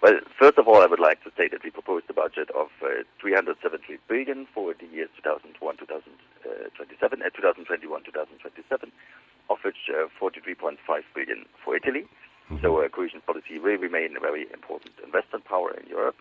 Well, 0.00 0.20
first 0.38 0.58
of 0.58 0.66
all, 0.68 0.82
I 0.82 0.86
would 0.86 1.00
like 1.00 1.22
to 1.24 1.30
say 1.34 1.48
that 1.48 1.62
we 1.64 1.70
proposed 1.70 2.04
a 2.10 2.12
budget 2.12 2.50
of 2.50 2.68
uh, 2.82 3.04
373 3.20 3.98
billion 4.06 4.46
for 4.52 4.74
the 4.76 4.84
years 4.92 5.08
2001, 5.16 5.56
2027, 5.80 7.22
uh, 7.24 7.30
2021, 7.32 8.02
2027, 8.04 8.92
of 9.48 9.56
which 9.64 9.88
uh, 9.88 10.04
43.5 10.20 10.76
billion 11.16 11.46
for 11.64 11.74
Italy. 11.74 12.04
So 12.60 12.80
uh, 12.80 12.88
cohesion 12.88 13.22
policy 13.26 13.58
will 13.58 13.78
remain 13.78 14.16
a 14.16 14.20
very 14.20 14.46
important 14.52 14.92
investment 15.04 15.44
power 15.44 15.72
in 15.72 15.88
Europe. 15.88 16.16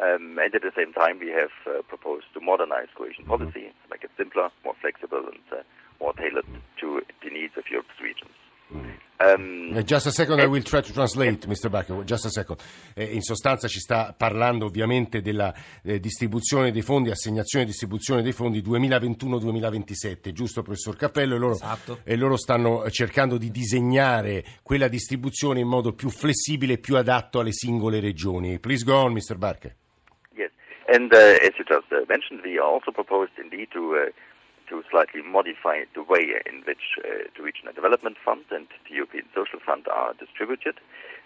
Um, 0.00 0.38
and 0.38 0.54
at 0.54 0.62
the 0.62 0.72
same 0.76 0.92
time, 0.92 1.18
we 1.18 1.28
have 1.28 1.50
uh, 1.66 1.82
proposed 1.82 2.26
to 2.34 2.40
modernize 2.40 2.86
cohesion 2.96 3.24
policy, 3.24 3.74
to 3.74 3.86
make 3.90 4.04
it 4.04 4.10
simpler, 4.16 4.48
more 4.64 4.74
flexible, 4.80 5.26
and 5.26 5.42
uh, 5.52 5.62
more 6.00 6.12
tailored 6.14 6.46
to 6.80 7.02
the 7.22 7.30
needs 7.30 7.54
of 7.56 7.64
Europe's 7.70 8.00
regions. 8.00 8.30
Um, 9.20 9.82
Just 9.84 10.06
a 10.06 10.10
second, 10.12 10.38
I 10.40 10.46
will 10.46 10.62
try 10.62 10.80
to 10.80 10.92
translate, 10.92 11.48
Mr. 11.48 11.68
Barker. 11.68 12.04
Just 12.04 12.26
a 12.26 12.30
second. 12.30 12.60
Eh, 12.94 13.04
in 13.14 13.20
sostanza 13.20 13.66
ci 13.66 13.80
sta 13.80 14.14
parlando 14.16 14.66
ovviamente 14.66 15.20
della 15.20 15.52
eh, 15.82 15.98
distribuzione 15.98 16.70
dei 16.70 16.82
fondi, 16.82 17.10
assegnazione 17.10 17.64
e 17.64 17.66
distribuzione 17.66 18.22
dei 18.22 18.30
fondi 18.32 18.60
2021-2027, 18.62 20.30
giusto 20.32 20.62
professor 20.62 20.94
Cappello? 20.96 21.34
E 21.34 21.38
loro, 21.38 21.54
Esatto. 21.54 21.98
e 22.04 22.16
loro 22.16 22.36
stanno 22.36 22.88
cercando 22.90 23.38
di 23.38 23.50
disegnare 23.50 24.44
quella 24.62 24.86
distribuzione 24.86 25.58
in 25.60 25.66
modo 25.66 25.92
più 25.94 26.10
flessibile 26.10 26.74
e 26.74 26.78
più 26.78 26.96
adatto 26.96 27.40
alle 27.40 27.52
singole 27.52 27.98
regioni. 27.98 28.60
Please 28.60 28.84
go 28.84 28.94
on, 28.98 29.12
Mr. 29.12 29.36
Barker. 29.36 29.74
Yes, 30.36 30.50
and 30.86 31.12
uh, 31.12 31.16
as 31.42 31.50
you 31.58 31.64
just 31.64 31.90
uh, 31.90 32.04
mentioned, 32.08 32.40
we 32.44 32.60
also 32.60 32.92
proposed 32.92 33.32
indeed 33.36 33.68
to 33.72 33.94
uh, 33.96 34.12
to 34.68 34.82
slightly 34.90 35.22
modify 35.22 35.84
the 35.94 36.02
way 36.02 36.34
in 36.46 36.62
which 36.66 36.98
uh, 37.04 37.24
the 37.36 37.42
Regional 37.42 37.72
Development 37.72 38.16
Fund 38.24 38.44
and 38.50 38.66
the 38.88 38.94
European 38.94 39.24
Social 39.34 39.60
Fund 39.64 39.86
are 39.88 40.14
distributed. 40.14 40.76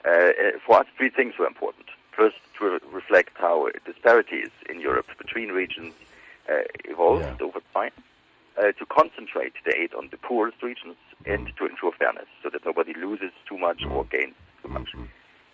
Uh, 0.04 0.08
uh, 0.10 0.32
for 0.64 0.80
us, 0.80 0.86
three 0.96 1.10
things 1.10 1.34
were 1.38 1.46
important. 1.46 1.86
First, 2.16 2.36
to 2.58 2.64
re- 2.72 2.78
reflect 2.92 3.32
how 3.36 3.68
disparities 3.86 4.50
in 4.68 4.80
Europe 4.80 5.06
between 5.18 5.48
regions 5.50 5.94
uh, 6.50 6.62
evolved 6.84 7.24
Yeah. 7.40 7.46
over 7.46 7.60
time. 7.74 7.92
Uh, 8.58 8.70
to 8.80 8.84
concentrate 8.84 9.54
the 9.64 9.74
aid 9.74 9.94
on 9.94 10.08
the 10.10 10.18
poorest 10.18 10.62
regions 10.62 10.96
and 11.24 11.50
to 11.56 11.64
ensure 11.64 11.90
fairness 11.92 12.26
so 12.42 12.50
that 12.50 12.62
nobody 12.66 12.92
loses 12.92 13.32
too 13.48 13.56
much 13.56 13.80
or 13.90 14.04
gains 14.04 14.34
too 14.62 14.68
much. 14.68 14.90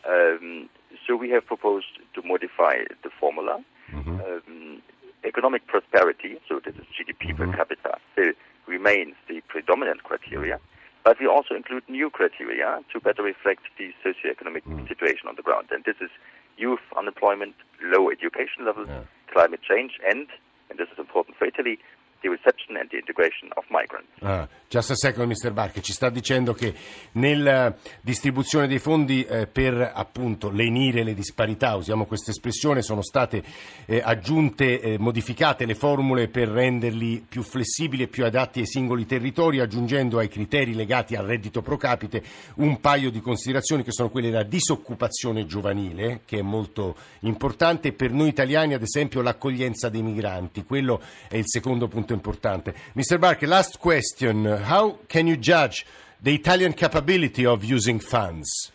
Um, 0.04 0.68
so 1.07 1.14
we 1.14 1.30
have 1.30 1.47
proposed 1.47 1.92
to 2.14 2.23
modify 2.23 2.76
the 3.04 3.11
formula. 3.21 3.62
Um, 3.95 4.67
economic 5.25 5.66
prosperity, 5.66 6.38
so 6.48 6.60
this 6.64 6.75
is 6.75 6.84
GDP 6.94 7.37
per 7.37 7.46
mm-hmm. 7.46 7.54
capita, 7.54 7.98
still 8.12 8.32
remains 8.66 9.14
the 9.28 9.40
predominant 9.48 10.04
criteria, 10.04 10.60
but 11.04 11.18
we 11.20 11.26
also 11.26 11.54
include 11.54 11.82
new 11.88 12.10
criteria 12.10 12.80
to 12.92 13.00
better 13.00 13.22
reflect 13.22 13.62
the 13.78 13.92
socioeconomic 14.04 14.62
mm-hmm. 14.64 14.87
situation 14.87 15.28
on 15.28 15.37
the 15.37 15.42
ground. 15.42 15.68
And 15.70 15.84
this 15.84 15.96
is 16.00 16.10
youth 16.56 16.84
unemployment, 16.96 17.54
low 17.82 18.10
education 18.10 18.64
levels, 18.64 18.88
Yeah. 18.88 19.02
climate 19.32 19.60
change, 19.62 19.98
and, 20.06 20.26
and 20.70 20.78
this 20.78 20.88
is 20.92 20.98
important 20.98 21.37
for 21.37 21.46
Italy, 21.46 21.78
the 22.20 22.28
reception 22.28 22.76
and 22.76 22.88
the 22.90 22.98
integration 22.98 23.48
of 23.54 23.64
migrants. 23.70 24.08
Ah, 24.20 24.48
just 24.68 24.90
a 24.90 24.96
second, 24.96 25.30
Mr. 25.30 25.52
Barche, 25.52 25.80
ci 25.82 25.92
sta 25.92 26.10
dicendo 26.10 26.52
che 26.52 26.75
nella 27.12 27.75
distribuzione 28.00 28.66
dei 28.66 28.78
fondi 28.78 29.25
eh, 29.25 29.46
per 29.46 29.92
appunto 29.94 30.50
lenire 30.50 31.04
le 31.04 31.14
disparità, 31.14 31.76
usiamo 31.76 32.06
questa 32.06 32.30
espressione, 32.30 32.82
sono 32.82 33.02
state 33.02 33.42
eh, 33.87 34.00
aggiunte, 34.04 34.80
eh, 34.80 34.98
modificate 34.98 35.64
le 35.64 35.75
formule 35.75 36.28
per 36.28 36.48
renderli 36.48 37.25
più 37.28 37.42
flessibili 37.42 38.04
e 38.04 38.08
più 38.08 38.25
adatti 38.25 38.60
ai 38.60 38.66
singoli 38.66 39.06
territori, 39.06 39.60
aggiungendo 39.60 40.18
ai 40.18 40.28
criteri 40.28 40.75
legati 40.75 41.14
al 41.14 41.26
reddito 41.26 41.62
pro 41.62 41.76
capite 41.76 42.22
un 42.56 42.80
paio 42.80 43.10
di 43.10 43.20
considerazioni 43.20 43.84
che 43.84 43.92
sono 43.92 44.10
quelle 44.10 44.30
della 44.30 44.42
disoccupazione 44.42 45.46
giovanile, 45.46 46.22
che 46.25 46.38
è 46.38 46.42
molto 46.42 46.96
importante, 47.20 47.92
per 47.92 48.10
noi 48.10 48.28
italiani 48.28 48.75
ad 48.75 48.82
esempio 48.82 49.22
l'accoglienza 49.22 49.88
dei 49.88 50.02
migranti, 50.02 50.64
quello 50.64 51.00
è 51.28 51.37
il 51.37 51.46
secondo 51.46 51.87
punto 51.87 52.08
importante. 52.12 52.75
Mr. 52.95 53.19
Barker, 53.19 53.47
last 53.47 53.79
question. 53.79 54.45
How 54.45 54.99
can 55.07 55.27
you 55.27 55.37
judge 55.37 55.85
the 56.23 56.35
Italian 56.35 56.73
capability 56.73 57.47
of 57.47 57.65
using 57.65 58.00
funds? 58.00 58.73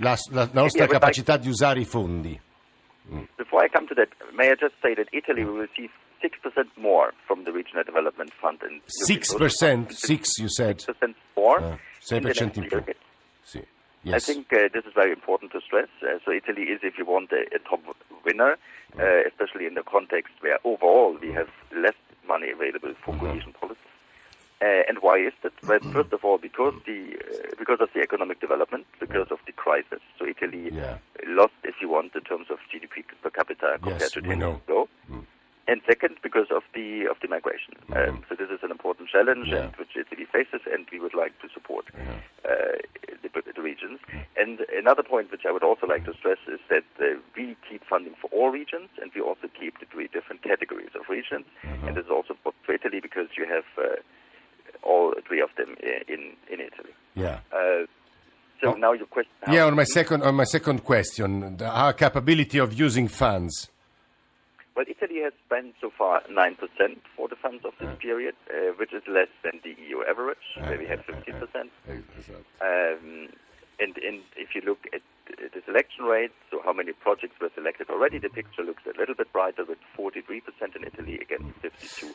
La, 0.00 0.16
la- 0.30 0.48
nostra 0.52 0.86
Yeah, 0.86 0.98
but 0.98 1.18
I- 1.28 1.38
di 1.38 1.48
usare 1.48 1.80
i 1.80 1.84
fondi. 1.84 2.38
Before 3.36 3.64
I 3.64 3.68
come 3.68 3.86
to 3.88 3.94
that, 3.94 4.08
may 4.34 4.50
I 4.50 4.54
just 4.54 4.74
say 4.82 4.94
that 4.94 5.08
Italy 5.12 5.42
will 5.44 5.56
receive 5.58 5.90
6% 6.20 6.68
more 6.76 7.12
from 7.26 7.44
the 7.44 7.52
Regional 7.52 7.84
Development 7.84 8.30
Fund. 8.40 8.60
Six 8.86 9.34
percent, 9.34 9.92
six 9.92 10.38
you 10.38 10.48
said. 10.48 10.78
6% 10.80 11.14
more. 11.36 11.58
Ah, 11.60 11.78
in 12.10 12.22
the 12.22 12.30
6% 12.30 12.56
next 12.56 12.56
in 12.56 12.64
più. 12.68 12.94
Sì. 13.44 13.62
I 14.12 14.20
think 14.20 14.52
uh, 14.52 14.68
this 14.72 14.84
is 14.84 14.92
very 14.94 15.12
important 15.12 15.52
to 15.52 15.60
stress. 15.60 15.88
Uh, 16.02 16.18
so 16.24 16.30
Italy 16.32 16.62
is, 16.64 16.80
if 16.82 16.96
you 16.98 17.04
want, 17.04 17.32
a, 17.32 17.42
a 17.54 17.58
top 17.58 17.80
winner, 18.24 18.56
uh, 18.98 19.22
especially 19.26 19.66
in 19.66 19.74
the 19.74 19.82
context 19.82 20.32
where 20.40 20.58
overall 20.64 21.16
we 21.20 21.32
have 21.32 21.48
less 21.74 21.96
money 22.28 22.50
available 22.50 22.94
for 23.04 23.14
Mm-hmm. 23.14 23.26
cohesion 23.26 23.52
policy. 23.58 23.80
Uh, 24.60 24.82
and 24.88 24.98
why 25.06 25.16
is 25.18 25.32
that? 25.44 25.52
Well, 25.68 25.78
first 25.94 26.12
of 26.12 26.24
all, 26.26 26.36
because 26.38 26.74
the 26.84 27.14
uh, 27.14 27.54
because 27.58 27.78
of 27.80 27.90
the 27.94 28.00
economic 28.02 28.40
development, 28.40 28.86
because 28.98 29.28
of 29.30 29.38
the 29.46 29.52
crisis. 29.52 30.02
So 30.18 30.26
Italy 30.26 30.70
Yeah. 30.74 30.98
lost, 31.26 31.54
if 31.62 31.76
you 31.80 31.88
want, 31.88 32.14
in 32.14 32.22
terms 32.22 32.48
of 32.50 32.58
GDP 32.70 33.04
per 33.22 33.30
capita 33.30 33.78
compared 33.82 34.00
Yes, 34.02 34.12
to 34.14 34.20
we 34.20 34.34
10 34.34 34.38
know. 34.38 34.50
years 34.58 34.62
ago. 34.66 34.88
And 35.70 35.82
second, 35.86 36.16
because 36.22 36.48
of 36.50 36.62
the 36.74 37.06
of 37.12 37.16
the 37.22 37.28
migration. 37.28 37.74
Um, 37.94 38.24
so 38.28 38.34
this 38.34 38.48
is 38.50 38.60
an 38.66 38.70
important 38.72 39.10
challenge, 39.10 39.48
Yeah. 39.52 39.58
and 39.68 39.76
which 39.76 39.94
Italy 40.04 40.24
faces, 40.24 40.62
and 40.72 40.82
we 40.90 40.98
would 40.98 41.14
like 41.14 41.34
to 41.42 41.48
support 41.52 41.84
uh, 42.48 42.76
the, 43.22 43.28
the 43.56 43.62
regions. 43.62 44.00
And 44.42 44.60
another 44.84 45.02
point 45.04 45.30
which 45.30 45.44
I 45.46 45.52
would 45.52 45.62
also 45.62 45.86
like 45.86 46.04
to 46.06 46.14
stress 46.14 46.38
is 46.48 46.60
that 46.70 46.88
uh, 46.98 47.04
we 47.36 47.44
keep 47.68 47.82
funding 47.84 48.14
for 48.20 48.28
all 48.36 48.48
regions, 48.50 48.88
and 49.00 49.12
we 49.14 49.20
also 49.20 49.46
keep 49.60 49.78
the 49.78 49.86
three 49.92 50.08
different 50.08 50.40
categories 50.42 50.67
of 51.18 51.24
regions. 51.24 51.46
And 51.86 51.96
is 51.98 52.10
also 52.10 52.34
for 52.42 52.52
for 52.64 52.74
Italy 52.74 53.00
because 53.00 53.28
you 53.36 53.46
have 53.46 53.64
uh, 53.76 53.96
all 54.82 55.12
three 55.26 55.40
of 55.40 55.50
them 55.56 55.76
in 56.08 56.20
in 56.52 56.60
Italy. 56.60 56.94
Yeah. 57.14 57.40
Uh, 57.52 57.86
so 58.60 58.74
Oh. 58.74 58.74
now 58.74 58.92
your 58.92 59.06
question. 59.06 59.32
Yeah, 59.52 59.66
on 59.66 59.74
my 59.76 59.84
second 59.84 60.22
on 60.22 60.34
my 60.34 60.44
second 60.44 60.82
question, 60.84 61.56
the, 61.58 61.66
our 61.66 61.92
capability 61.92 62.58
of 62.58 62.72
using 62.72 63.08
funds. 63.08 63.70
Well, 64.74 64.86
Italy 64.88 65.20
has 65.24 65.32
spent 65.46 65.74
so 65.80 65.90
far 65.98 66.22
9% 66.30 66.54
for 67.16 67.26
the 67.28 67.34
funds 67.34 67.64
of 67.64 67.72
this 67.80 67.90
period, 67.98 68.36
uh, 68.48 68.54
which 68.78 68.92
is 68.92 69.02
less 69.08 69.26
than 69.42 69.58
the 69.64 69.74
EU 69.82 69.98
average, 70.08 70.46
where 70.60 70.78
we 70.78 70.86
have 70.86 71.00
15%. 71.00 71.70
Um, 72.62 73.28
and, 73.80 73.96
and 74.08 74.18
if 74.36 74.54
you 74.54 74.62
look 74.64 74.78
at 74.94 75.02
the 75.36 75.62
selection 75.64 76.04
rate, 76.04 76.32
so 76.50 76.60
how 76.64 76.72
many 76.72 76.92
projects 76.92 77.40
were 77.40 77.50
selected 77.54 77.90
already, 77.90 78.18
the 78.18 78.28
picture 78.28 78.62
looks 78.62 78.82
a 78.86 78.98
little 78.98 79.14
bit 79.14 79.32
brighter 79.32 79.64
with 79.64 79.78
43% 79.98 80.42
in 80.76 80.84
Italy 80.84 81.18
against 81.20 81.58
52 81.60 82.14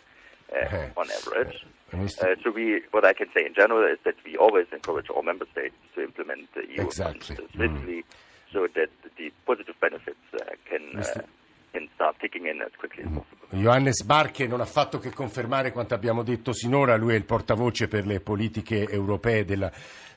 Okay. 0.55 0.91
uh, 0.96 1.00
on 1.00 1.10
average. 1.10 1.65
Uh, 1.93 2.36
so 2.43 2.51
we, 2.51 2.82
what 2.91 3.05
I 3.05 3.13
can 3.13 3.27
say 3.34 3.46
in 3.46 3.53
general 3.55 3.84
is 3.91 3.98
that 4.05 4.15
we 4.25 4.38
always 4.38 4.67
encourage 4.72 5.10
all 5.10 5.24
member 5.24 5.46
states 5.51 5.75
to 5.96 6.03
implement 6.03 6.53
the 6.53 6.62
EU 6.75 6.86
Exactly. 6.86 7.36
funds 7.36 7.53
swiftly, 7.55 8.03
so 8.51 8.67
that 8.75 8.89
the 9.17 9.32
positive 9.46 9.75
benefits 9.79 10.20
uh, 10.34 10.46
can 10.70 11.01
uh, 11.01 11.22
can 11.74 11.89
start 11.96 12.20
kicking 12.20 12.46
in 12.46 12.62
as 12.62 12.72
quickly 12.77 13.03
as 13.03 13.10
possible. 13.10 13.43
Johannes 13.53 14.01
Barche 14.01 14.48
non 14.48 14.62
ha 14.62 14.65
fatto 14.65 14.98
che 14.98 15.12
confermare 15.12 15.72
quanto 15.72 15.93
abbiamo 15.93 16.24
detto 16.24 16.53
sinora, 16.53 16.95
lui 16.95 17.13
è 17.13 17.17
il 17.17 17.24
portavoce 17.24 17.88
per 17.88 18.07
le 18.07 18.19
politiche 18.19 18.89
europee 18.89 19.45
della, 19.45 19.72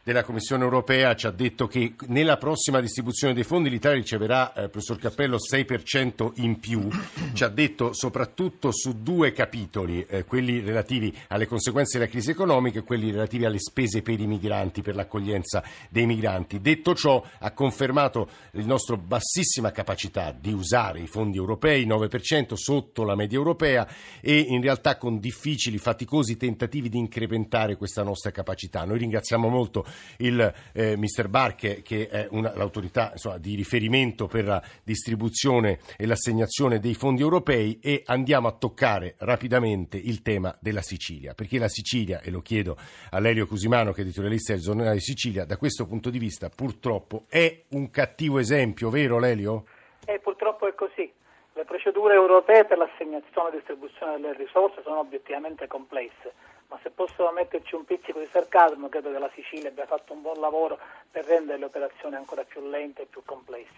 della 0.07 0.23
Commissione 0.23 0.63
europea, 0.63 1.17
ci 1.17 1.27
ha 1.27 1.33
detto 1.33 1.67
che 1.67 1.97
nella 2.07 2.37
prossima 2.37 2.81
distribuzione 2.81 3.35
dei 3.35 3.43
fondi 3.43 3.69
l'Italia 3.69 3.99
riceverà, 3.99 4.53
eh, 4.53 4.69
professor 4.69 5.01
Cappello, 5.01 5.37
6% 5.37 6.35
in 6.37 6.61
più, 6.61 6.89
ci 7.33 7.43
ha 7.43 7.49
detto 7.49 7.93
soprattutto 7.93 8.71
su 8.71 9.03
due 9.03 9.33
capitoli, 9.33 10.07
eh, 10.09 10.25
quelli 10.25 10.61
relativi 10.61 11.13
alle 11.27 11.49
conseguenze 11.49 11.99
della 11.99 12.09
crisi 12.09 12.31
economica 12.31 12.79
e 12.79 12.85
quelli 12.85 13.11
relativi 13.11 13.47
alle 13.47 13.59
spese 13.59 14.01
per 14.03 14.21
i 14.21 14.29
migranti, 14.29 14.81
per 14.81 14.95
l'accoglienza 14.95 15.65
dei 15.89 16.07
migranti. 16.07 16.61
Detto 16.61 16.95
ciò, 16.95 17.21
ha 17.41 17.51
confermato 17.51 18.31
la 18.53 18.65
nostra 18.65 18.97
bassissima 18.97 19.73
capacità 19.73 20.31
di 20.31 20.53
usare 20.53 21.01
i 21.01 21.09
fondi 21.09 21.37
europei, 21.37 21.85
9% 21.85 22.53
sotto 22.55 23.03
la 23.03 23.17
media 23.17 23.26
europea 23.35 23.87
e 24.21 24.39
in 24.39 24.61
realtà 24.61 24.97
con 24.97 25.19
difficili, 25.19 25.79
faticosi 25.79 26.37
tentativi 26.37 26.89
di 26.89 26.99
incrementare 26.99 27.77
questa 27.77 28.03
nostra 28.03 28.31
capacità. 28.31 28.85
Noi 28.85 28.99
ringraziamo 28.99 29.49
molto 29.49 29.85
il 30.19 30.53
eh, 30.73 30.97
Mr. 30.97 31.29
Barche 31.29 31.83
che 31.83 32.09
è 32.09 32.27
una- 32.31 32.55
l'autorità 32.55 33.11
insomma, 33.13 33.39
di 33.39 33.55
riferimento 33.55 34.27
per 34.27 34.45
la 34.45 34.63
distribuzione 34.85 35.79
e 35.97 36.07
l'assegnazione 36.07 36.79
dei 36.79 36.95
fondi 36.95 37.23
europei 37.23 37.79
e 37.81 38.03
andiamo 38.07 38.49
a 38.49 38.53
toccare 38.53 39.15
rapidamente 39.19 39.97
il 39.97 40.23
tema 40.23 40.57
della 40.61 40.83
Sicilia, 40.83 41.35
perché 41.35 41.59
la 41.59 41.69
Sicilia, 41.69 42.21
e 42.21 42.31
lo 42.31 42.41
chiedo 42.41 42.77
a 43.11 43.19
Lelio 43.19 43.47
Cusimano 43.47 43.93
che 43.93 44.01
è 44.01 44.05
editorialista 44.05 44.53
del 44.53 44.63
giornale 44.63 44.95
di 44.95 45.01
Sicilia, 45.01 45.45
da 45.45 45.57
questo 45.57 45.87
punto 45.87 46.11
di 46.11 46.19
vista 46.19 46.49
purtroppo 46.49 47.25
è 47.29 47.65
un 47.71 47.91
cattivo 47.91 48.39
esempio, 48.39 48.91
vero 48.91 49.19
Lelio? 49.19 49.65
E 50.05 50.21
purtroppo 50.21 50.69
è 50.69 50.75
così. 50.75 51.11
Le 51.57 51.65
procedure 51.65 52.13
europee 52.13 52.67
per 52.67 52.77
l'assegnazione 52.77 53.49
e 53.49 53.53
distribuzione 53.53 54.21
delle 54.21 54.35
risorse 54.35 54.83
sono 54.83 54.99
obiettivamente 54.99 55.67
complesse, 55.67 56.35
ma 56.69 56.79
se 56.83 56.91
posso 56.91 57.31
metterci 57.31 57.75
un 57.75 57.87
pizzico 57.87 58.19
di 58.19 58.29
sarcasmo, 58.31 58.91
credo 58.91 59.11
che 59.11 59.19
la 59.19 59.31
Sicilia 59.33 59.71
abbia 59.71 59.87
fatto 59.87 60.13
un 60.13 60.21
buon 60.21 60.39
lavoro 60.39 60.79
per 61.11 61.25
rendere 61.25 61.57
le 61.57 61.65
operazioni 61.65 62.15
ancora 62.15 62.45
più 62.45 62.61
lente 62.69 63.03
e 63.03 63.07
più 63.07 63.23
complesse. 63.25 63.73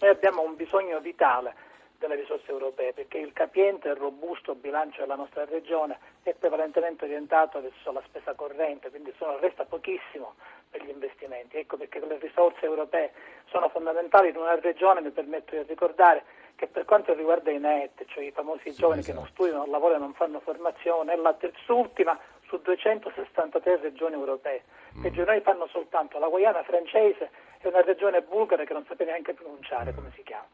Noi 0.00 0.10
abbiamo 0.10 0.42
un 0.42 0.56
bisogno 0.56 1.00
vitale 1.00 1.54
delle 1.96 2.16
risorse 2.16 2.50
europee 2.50 2.92
perché 2.92 3.16
il 3.16 3.32
capiente 3.32 3.88
e 3.88 3.94
robusto 3.94 4.54
bilancio 4.54 5.00
della 5.00 5.14
nostra 5.14 5.46
regione 5.46 5.98
è 6.22 6.34
prevalentemente 6.34 7.06
orientato 7.06 7.62
verso 7.62 7.92
la 7.92 8.02
spesa 8.04 8.34
corrente, 8.34 8.90
quindi 8.90 9.10
sono- 9.16 9.38
resta 9.38 9.64
pochissimo 9.64 10.34
per 10.68 10.84
gli 10.84 10.90
investimenti. 10.90 11.56
Ecco 11.56 11.78
perché 11.78 11.98
le 11.98 12.18
risorse 12.18 12.66
europee 12.66 13.12
sono 13.46 13.70
fondamentali 13.70 14.28
in 14.28 14.36
una 14.36 14.54
regione, 14.60 15.00
mi 15.00 15.12
permetto 15.12 15.56
di 15.56 15.62
ricordare 15.66 16.40
che 16.62 16.68
per 16.68 16.84
quanto 16.84 17.12
riguarda 17.12 17.50
i 17.50 17.58
NET, 17.58 18.04
cioè 18.06 18.22
i 18.22 18.30
famosi 18.30 18.70
giovani 18.72 19.02
che 19.02 19.12
non 19.12 19.26
studiano, 19.26 19.62
non 19.62 19.70
lavorano 19.70 20.04
e 20.04 20.06
non 20.06 20.14
fanno 20.14 20.38
formazione, 20.38 21.12
è 21.12 21.16
la 21.16 21.34
terzultima 21.34 22.16
su 22.46 22.60
263 22.62 23.78
regioni 23.78 24.14
europee. 24.14 24.62
Perché 25.02 25.24
noi 25.24 25.40
fanno 25.40 25.66
soltanto 25.66 26.20
la 26.20 26.28
Guayana 26.28 26.62
francese 26.62 27.30
e 27.60 27.66
una 27.66 27.82
regione 27.82 28.22
bulgara 28.22 28.62
che 28.62 28.74
non 28.74 28.84
sapete 28.86 29.10
neanche 29.10 29.34
pronunciare 29.34 29.92
come 29.92 30.12
si 30.14 30.22
chiama. 30.22 30.46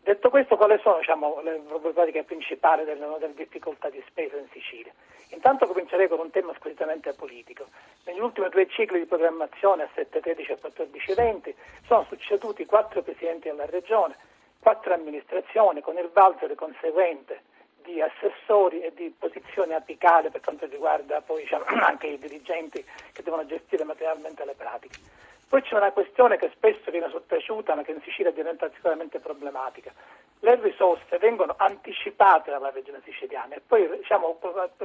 Detto 0.00 0.30
questo, 0.30 0.56
quali 0.56 0.78
sono 0.80 0.96
diciamo, 0.96 1.42
le 1.42 1.60
problematiche 1.68 2.24
principali 2.24 2.84
delle, 2.84 3.06
delle 3.18 3.34
difficoltà 3.34 3.90
di 3.90 4.02
spesa 4.08 4.38
in 4.38 4.48
Sicilia? 4.52 4.92
Intanto 5.28 5.66
comincerei 5.66 6.08
con 6.08 6.18
un 6.18 6.30
tema 6.30 6.54
squisitamente 6.54 7.12
politico. 7.12 7.66
Negli 8.04 8.20
ultimi 8.20 8.48
due 8.48 8.66
cicli 8.68 9.00
di 9.00 9.04
programmazione 9.04 9.82
a 9.82 9.88
7-13 9.94 10.50
e 10.50 10.58
14-20 11.14 11.54
sono 11.86 12.06
succeduti 12.08 12.64
quattro 12.64 13.02
presidenti 13.02 13.48
della 13.48 13.66
regione, 13.66 14.16
quattro 14.62 14.94
amministrazioni 14.94 15.80
con 15.80 15.98
il 15.98 16.08
valzer 16.12 16.54
conseguente 16.54 17.42
di 17.82 18.00
assessori 18.00 18.80
e 18.80 18.92
di 18.94 19.12
posizioni 19.18 19.74
apicali 19.74 20.30
per 20.30 20.40
quanto 20.40 20.66
riguarda 20.66 21.20
poi 21.20 21.42
diciamo, 21.42 21.64
anche 21.82 22.06
i 22.06 22.18
dirigenti 22.18 22.84
che 23.12 23.22
devono 23.24 23.44
gestire 23.44 23.82
materialmente 23.82 24.44
le 24.44 24.54
pratiche. 24.54 24.98
Poi 25.48 25.60
c'è 25.62 25.74
una 25.74 25.90
questione 25.90 26.38
che 26.38 26.50
spesso 26.54 26.90
viene 26.90 27.10
sottaciuta 27.10 27.74
ma 27.74 27.82
che 27.82 27.90
in 27.90 28.00
Sicilia 28.02 28.30
diventa 28.30 28.70
sicuramente 28.72 29.18
problematica. 29.18 29.92
Le 30.38 30.58
risorse 30.62 31.18
vengono 31.18 31.54
anticipate 31.58 32.50
dalla 32.50 32.70
regione 32.70 33.00
siciliana 33.04 33.56
e 33.56 33.60
poi 33.60 33.86
diciamo, 33.98 34.38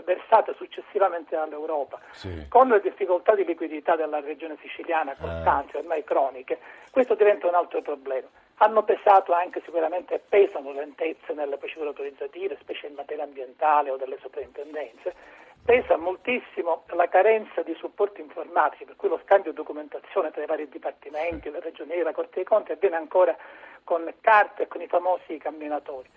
versate 0.04 0.56
successivamente 0.56 1.36
dall'Europa. 1.36 2.00
Sì. 2.12 2.48
Con 2.50 2.68
le 2.68 2.82
difficoltà 2.82 3.34
di 3.34 3.46
liquidità 3.46 3.96
della 3.96 4.20
regione 4.20 4.58
siciliana 4.60 5.16
costanti, 5.16 5.78
ormai 5.78 6.04
croniche, 6.04 6.60
questo 6.92 7.16
diventa 7.16 7.48
un 7.48 7.56
altro 7.56 7.82
problema. 7.82 8.28
Hanno 8.60 8.84
pesato 8.84 9.34
anche 9.34 9.62
sicuramente 9.63 10.22
pesano 10.28 10.72
lentezze 10.72 11.34
nelle 11.34 11.58
procedure 11.58 11.89
autorizzative, 11.89 12.58
specie 12.60 12.88
in 12.88 12.96
materia 12.96 13.24
ambientale 13.24 13.91
o 13.91 13.98
delle 13.98 14.17
soprintendenze. 14.20 15.13
Pesa 15.63 15.98
moltissimo 15.98 16.84
la 16.88 17.08
carenza 17.08 17.62
di 17.62 17.76
supporti 17.78 18.22
informatici, 18.22 18.86
per 18.86 18.96
cui 18.96 19.10
lo 19.10 19.20
scambio 19.24 19.52
di 19.52 19.58
documentazione 19.58 20.32
tra 20.32 20.41
i 20.41 20.48
vari 20.48 20.67
dipartimenti, 20.70 21.52
le 21.52 21.60
regioni, 21.60 22.02
la 22.02 22.13
Corte 22.13 22.36
dei 22.36 22.46
Conti 22.46 22.72
avviene 22.72 22.96
ancora 22.96 23.36
con 23.84 24.12
carte 24.22 24.63
e 24.63 24.67
con 24.67 24.82
i 24.82 24.88
famosi 24.88 25.38
camminatori. 25.38 26.10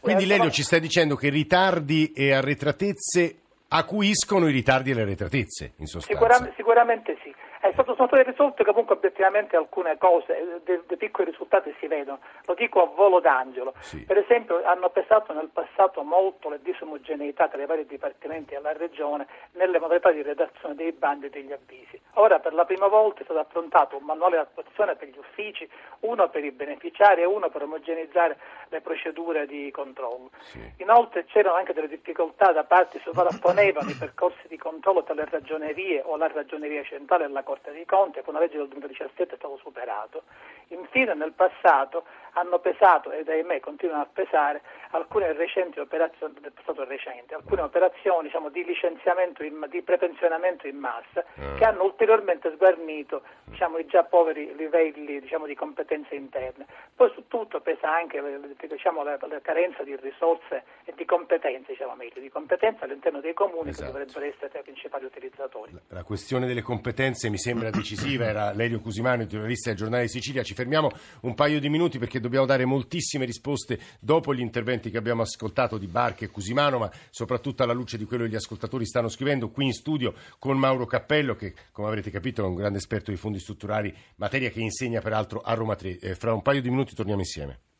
Quindi 0.00 0.26
Lelio 0.26 0.50
ci 0.50 0.62
sta 0.62 0.78
dicendo 0.78 1.16
che 1.16 1.28
ritardi 1.28 2.12
e 2.12 2.32
arretratezze 2.32 3.36
acuiscono 3.68 4.48
i 4.48 4.52
ritardi 4.52 4.90
e 4.90 4.94
le 4.94 5.02
arretratezze, 5.02 5.74
in 5.78 5.86
sostanza. 5.86 6.18
Sicuramente, 6.18 6.54
sicuramente 6.56 7.18
sì. 7.22 7.34
È 7.62 7.70
stato, 7.70 7.94
sono 7.94 8.08
state 8.08 8.24
risolte 8.24 8.64
comunque 8.64 8.96
obiettivamente 8.96 9.54
alcune 9.54 9.96
cose, 9.96 10.36
eh, 10.36 10.80
dei, 10.84 10.96
piccoli 10.96 11.30
risultati 11.30 11.72
si 11.78 11.86
vedono, 11.86 12.18
lo 12.44 12.54
dico 12.54 12.82
a 12.82 12.86
volo 12.86 13.20
d'angelo. 13.20 13.72
Sì. 13.78 14.00
Per 14.00 14.18
esempio 14.18 14.64
hanno 14.64 14.90
pesato 14.90 15.32
nel 15.32 15.48
passato 15.48 16.02
molto 16.02 16.48
le 16.48 16.58
disomogeneità 16.60 17.46
tra 17.46 17.62
i 17.62 17.66
vari 17.66 17.86
dipartimenti 17.86 18.54
della 18.54 18.72
regione 18.72 19.28
nelle 19.52 19.78
modalità 19.78 20.10
di 20.10 20.22
redazione 20.22 20.74
dei 20.74 20.90
bandi 20.90 21.26
e 21.26 21.30
degli 21.30 21.52
avvisi. 21.52 22.00
Ora 22.14 22.40
per 22.40 22.52
la 22.52 22.64
prima 22.64 22.88
volta 22.88 23.20
è 23.20 23.24
stato 23.24 23.38
affrontato 23.38 23.96
un 23.96 24.02
manuale 24.06 24.38
di 24.38 24.42
attuazione 24.42 24.96
per 24.96 25.06
gli 25.06 25.18
uffici, 25.18 25.68
uno 26.00 26.28
per 26.30 26.42
i 26.42 26.50
beneficiari 26.50 27.22
e 27.22 27.26
uno 27.26 27.48
per 27.48 27.62
omogenizzare 27.62 28.38
le 28.70 28.80
procedure 28.80 29.46
di 29.46 29.70
controllo. 29.70 30.30
Inoltre 30.78 31.26
c'erano 31.26 31.54
anche 31.54 31.72
delle 31.72 31.86
difficoltà 31.86 32.50
da 32.50 32.64
parte 32.64 32.98
di 32.98 33.04
sovrapponevano 33.04 33.88
i 33.90 33.94
percorsi 33.94 34.48
di 34.48 34.58
controllo 34.58 35.04
tra 35.04 35.14
le 35.14 35.28
ragionerie 35.30 36.02
o 36.04 36.16
la 36.16 36.26
ragioneria 36.26 36.82
centrale 36.82 37.24
e 37.24 37.28
la 37.28 37.42
Corte 37.52 37.72
dei 37.72 37.84
Conti, 37.84 38.22
con 38.22 38.32
la 38.32 38.40
legge 38.40 38.56
del 38.56 38.68
2017 38.68 39.34
è 39.34 39.36
stato 39.36 39.58
superato. 39.58 40.22
Infine 40.68 41.12
nel 41.12 41.32
passato 41.32 42.04
hanno 42.32 42.58
pesato 42.60 43.10
ed 43.10 43.28
ahimè 43.28 43.60
continuano 43.60 44.02
a 44.02 44.08
pesare 44.10 44.62
alcune 44.92 45.32
recenti 45.32 45.78
operazioni 45.80 46.34
del 46.40 46.52
passato 46.52 46.84
recente, 46.84 47.34
alcune 47.34 47.62
operazioni 47.62 48.28
diciamo, 48.28 48.48
di 48.48 48.64
licenziamento, 48.64 49.44
in, 49.44 49.66
di 49.68 49.82
prepensionamento 49.82 50.66
in 50.66 50.76
massa 50.76 51.24
mm. 51.40 51.56
che 51.56 51.64
hanno 51.64 51.84
ulteriormente 51.84 52.50
sguarnito 52.54 53.22
diciamo, 53.44 53.78
i 53.78 53.86
già 53.86 54.04
poveri 54.04 54.54
livelli 54.56 55.20
diciamo, 55.20 55.46
di 55.46 55.54
competenze 55.54 56.14
interne. 56.14 56.66
Poi 56.94 57.10
su 57.14 57.26
tutto 57.28 57.60
pesa 57.60 57.92
anche 57.92 58.22
diciamo, 58.66 59.02
la, 59.02 59.18
la, 59.20 59.40
carenza 59.40 59.82
di 59.82 59.96
risorse 59.96 60.64
e 60.84 60.94
di 60.96 61.04
competenze, 61.04 61.72
diciamo 61.72 61.94
meglio, 61.94 62.20
di 62.20 62.30
competenze 62.30 62.84
all'interno 62.84 63.20
dei 63.20 63.34
comuni 63.34 63.70
esatto. 63.70 63.92
che 63.92 63.92
dovrebbero 63.92 64.24
essere 64.24 64.58
i 64.58 64.62
principali 64.62 65.04
utilizzatori. 65.04 65.72
La, 65.72 65.96
la, 65.96 66.02
questione 66.02 66.46
delle 66.46 66.62
competenze 66.62 67.28
mi 67.28 67.38
sembra 67.42 67.70
decisiva, 67.70 68.24
era 68.24 68.52
Lelio 68.52 68.78
Cusimano, 68.78 69.26
giornalista 69.26 69.70
del 69.70 69.78
giornale 69.78 70.06
Sicilia. 70.06 70.44
Ci 70.44 70.54
fermiamo 70.54 70.92
un 71.22 71.34
paio 71.34 71.58
di 71.58 71.68
minuti 71.68 71.98
perché 71.98 72.20
dobbiamo 72.20 72.46
dare 72.46 72.64
moltissime 72.64 73.24
risposte 73.24 73.80
dopo 73.98 74.32
gli 74.32 74.38
interventi 74.38 74.92
che 74.92 74.96
abbiamo 74.96 75.22
ascoltato 75.22 75.76
di 75.76 75.88
Barche 75.88 76.26
e 76.26 76.28
Cusimano, 76.28 76.78
ma 76.78 76.90
soprattutto 77.10 77.64
alla 77.64 77.72
luce 77.72 77.98
di 77.98 78.04
quello 78.04 78.22
che 78.22 78.30
gli 78.30 78.36
ascoltatori 78.36 78.86
stanno 78.86 79.08
scrivendo 79.08 79.50
qui 79.50 79.64
in 79.64 79.72
studio 79.72 80.14
con 80.38 80.56
Mauro 80.56 80.86
Cappello, 80.86 81.34
che 81.34 81.52
come 81.72 81.88
avrete 81.88 82.12
capito 82.12 82.44
è 82.44 82.46
un 82.46 82.54
grande 82.54 82.78
esperto 82.78 83.10
di 83.10 83.16
fondi 83.16 83.40
strutturali, 83.40 83.92
materia 84.16 84.50
che 84.50 84.60
insegna 84.60 85.00
peraltro 85.00 85.40
a 85.40 85.52
Roma 85.54 85.74
3. 85.74 85.98
Eh, 85.98 86.14
fra 86.14 86.32
un 86.32 86.42
paio 86.42 86.62
di 86.62 86.70
minuti 86.70 86.94
torniamo 86.94 87.22
insieme. 87.22 87.71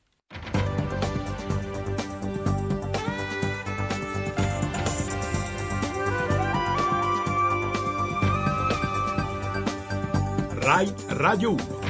RAI 10.73 10.89
Radio 11.09 11.53
1 11.53 11.82